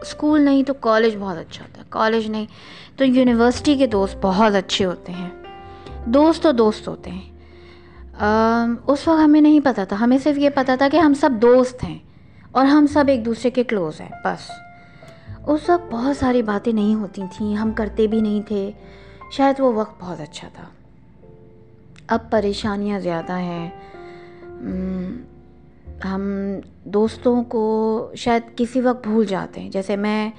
اسکول 0.00 0.42
نہیں 0.42 0.62
تو 0.62 0.74
کالج 0.74 1.16
بہت 1.20 1.36
اچھا 1.36 1.64
ہوتا 1.64 1.80
ہے۔ 1.80 1.86
کالج 1.88 2.26
نہیں 2.26 2.46
تو 2.96 3.04
یونیورسٹی 3.04 3.76
کے 3.76 3.86
دوست 3.86 4.16
بہت 4.22 4.54
اچھے 4.54 4.84
ہوتے 4.84 5.12
ہیں۔ 5.12 5.30
دوست 6.04 6.42
تو 6.42 6.52
دوست 6.52 6.88
ہوتے 6.88 7.10
ہیں۔ 7.10 7.32
اس 8.86 9.08
وقت 9.08 9.20
ہمیں 9.24 9.40
نہیں 9.40 9.60
پتہ 9.64 9.80
تھا۔ 9.88 9.96
ہمیں 10.00 10.18
صرف 10.18 10.38
یہ 10.38 10.50
پتہ 10.50 10.72
تھا 10.78 10.88
کہ 10.92 10.96
ہم 10.96 11.14
سب 11.14 11.30
دوست 11.42 11.84
ہیں 11.84 11.98
اور 12.50 12.66
ہم 12.66 12.86
سب 12.86 13.04
ایک 13.08 13.24
دوسرے 13.24 13.50
کے 13.50 13.64
کلوز 13.64 14.00
ہیں، 14.00 14.08
بس۔ 14.24 14.50
اس 15.46 15.70
وقت 15.70 15.92
بہت 15.92 16.16
ساری 16.16 16.42
باتیں 16.42 16.72
نہیں 16.72 16.94
ہوتی 16.94 17.22
تھیں۔ 17.36 17.56
ہم 17.56 17.72
کرتے 17.72 18.06
بھی 18.06 18.20
نہیں 18.20 18.42
تھے۔ 18.42 18.70
شاید 19.30 19.60
وہ 19.60 19.72
وقت 19.72 20.00
بہت 20.00 20.20
اچھا 20.20 20.48
تھا۔ 20.54 20.64
اب 22.06 22.30
پریشانیاں 22.30 23.00
زیادہ 23.00 23.38
ہیں۔ 23.38 23.70
ہم 26.04 26.22
دوستوں 26.84 27.44
کو 27.44 28.12
شاید 28.16 28.42
کسی 28.56 28.80
وقت 28.80 29.08
بھول 29.08 29.26
جاتے 29.26 29.60
ہیں۔ 29.60 29.70
جیسے 29.70 29.96
میں، 29.96 30.30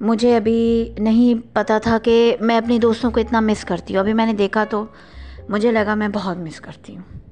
مجھے 0.00 0.36
ابھی 0.36 0.94
نہیں 0.98 1.54
پتہ 1.54 1.72
تھا 1.82 1.98
کہ 2.02 2.36
میں 2.40 2.58
اپنی 2.58 2.78
دوستوں 2.78 3.10
کو 3.10 3.20
اتنا 3.20 3.40
مس 3.40 3.64
کرتی 3.64 3.94
ہوں۔ 3.94 4.00
ابھی 4.00 4.12
میں 4.12 4.26
نے 4.26 4.32
دیکھا 4.32 4.64
تو 4.64 4.84
مجھے 5.48 5.72
لگا 5.72 5.94
میں 5.94 6.08
بہت 6.08 6.38
مس 6.38 6.60
کرتی 6.60 6.96
ہوں۔ 6.96 7.22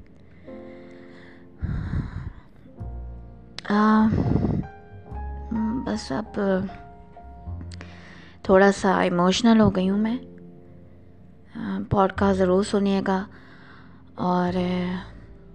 بس 5.87 6.13
اب 6.13 6.41
تھوڑا 8.43 8.73
سا 8.73 9.01
ایموشنل 9.01 9.61
ہو 9.61 9.71
گئی 9.71 9.91
ہوں 9.91 9.99
میں۔ 9.99 10.17
پوڈ 11.91 12.13
کاسٹ 12.13 12.39
ضرور 12.39 12.63
سنیے 12.63 13.03
گا۔ 13.07 13.25
اور 14.15 14.53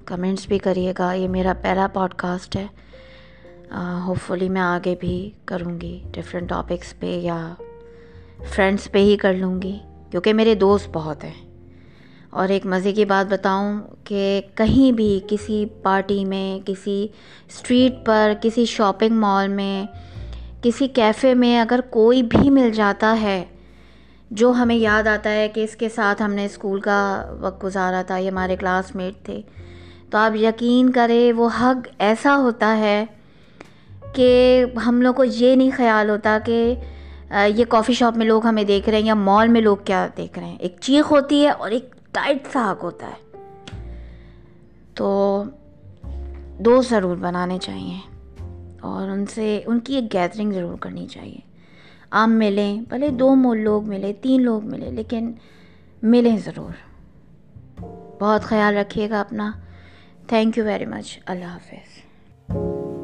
کمنٹس 0.06 0.48
بھی 0.48 0.58
کریے 0.58 0.94
گا۔ 1.00 1.14
یہ 1.14 1.28
میرا 1.28 1.54
پہلا 1.62 1.88
پوڈ 1.88 2.14
کاسٹ 2.14 2.56
ہے۔ 2.56 2.68
ہوپ 4.08 4.18
فلی 4.28 4.50
میں 4.50 4.62
آگے 4.62 4.96
بھی 5.00 5.30
کروں 5.46 5.82
گی۔ 5.82 6.04
ڈفرینٹ 6.12 6.50
ٹاپکس 6.50 7.00
پہ 7.00 7.06
یا 7.06 7.54
فرینڈس 8.56 8.92
پہ 8.92 8.98
ہی 8.98 9.18
کر 9.18 9.34
لوں 9.34 9.62
گی۔ 9.62 9.80
کیونکہ 10.12 10.34
میرے 10.34 10.56
دوست 10.56 10.90
بہت 10.94 11.24
ہیں۔ 11.24 11.46
اور 12.30 12.50
ایک 12.50 12.66
مزے 12.66 12.92
کی 12.92 13.06
بات 13.06 13.32
بتاؤں 13.32 13.80
کہ 14.04 14.42
کہیں 14.56 14.92
بھی 14.92 15.20
کسی 15.28 15.66
پارٹی 15.84 16.26
میں، 16.26 16.68
کسی 16.68 17.08
اسٹریٹ 17.48 18.06
پر، 18.06 18.34
کسی 18.42 18.66
شاپنگ 18.66 19.16
مال 19.16 19.48
میں، 19.48 19.86
کسی 20.62 20.88
کیفے 20.88 21.34
میں 21.34 21.60
اگر 21.60 21.80
کوئی 21.90 22.24
بھی 22.24 22.50
مل 22.50 22.72
جاتا 22.72 23.18
ہے، 23.22 23.46
جو 24.32 24.52
ہمیں 24.52 24.76
یاد 24.76 25.08
آتا 25.08 25.32
ہے 25.32 25.48
کہ 25.48 25.64
اس 25.64 25.76
کے 25.76 25.90
ساتھ 25.90 26.22
ہم 26.22 26.34
نے 26.34 26.46
اسکول 26.46 26.80
کا 26.80 27.26
وقت 27.40 27.64
گزارا 27.64 28.02
تھا، 28.02 28.18
یہ 28.18 28.30
ہمارے 28.30 28.56
کلاس 28.56 28.96
میٹ 28.96 29.26
تھے 29.26 29.42
تو 30.16 30.20
آپ 30.20 30.36
یقین 30.36 30.90
کریں 30.90 31.34
وہ 31.34 31.50
حق 31.62 31.88
ایسا 32.00 32.38
ہوتا 32.38 32.78
ہے 32.78 33.06
کہ 34.14 34.66
ہم 34.86 35.02
لوگ 35.02 35.14
کو 35.14 35.24
یہ 35.24 35.56
نہیں 35.56 35.72
خیال 35.76 36.10
ہوتا 36.10 36.40
کہ 36.46 36.76
یہ 37.48 37.66
کافی 37.66 37.94
شاپ 37.94 38.18
میں 38.18 38.26
لوگ 38.26 38.46
ہمیں 38.46 38.64
دیکھ 38.64 38.90
رہے 38.90 38.98
ہیں 38.98 39.06
یا 39.06 39.14
مال 39.14 39.48
میں 39.48 39.62
لوگ 39.62 39.78
کیا 39.86 40.08
دیکھ 40.18 40.40
رہے 40.40 40.48
ہیں۔ 40.48 40.58
ایک 40.58 40.76
چیخ 40.82 41.12
ہوتی 41.12 41.44
ہے 41.44 41.50
اور 41.50 41.72
ایک 41.72 41.96
ٹائٹ 42.12 42.48
سا 42.54 42.72
حق 42.72 42.84
ہوتا 42.84 43.08
ہے۔ 43.08 43.38
تو 44.94 45.44
دوست 46.60 46.90
ضرور 46.90 47.16
بنانے 47.16 47.58
چاہیے 47.62 47.98
اور 48.82 49.10
ان 49.10 49.26
سے، 49.26 49.62
ان 49.66 49.80
کی 49.80 49.96
ایک 49.96 50.14
گیدرنگ 50.14 50.52
ضرور 50.52 50.76
کرنی 50.78 51.08
چاہیے۔ 51.08 51.40
آپ 52.12 52.28
ملیں، 52.28 52.82
بھلے 52.90 53.10
دو 53.10 53.36
مول 53.36 53.60
لوگ 53.60 53.88
ملے 53.88 54.14
تین 54.14 54.44
لوگ 54.44 54.66
ملے 54.66 54.92
لیکن 54.92 55.34
ملیں 56.02 56.38
ضرور۔ 56.38 56.72
بہت 58.20 58.42
خیال 58.42 58.78
رکھیے 58.78 59.10
گا 59.10 59.22
اپنا۔ 59.22 59.52
تھینک 60.30 60.58
یو 60.58 60.66
ویری 60.66 60.86
مچ 60.86 61.18
اللہ 61.26 61.46
حافظ 61.46 62.95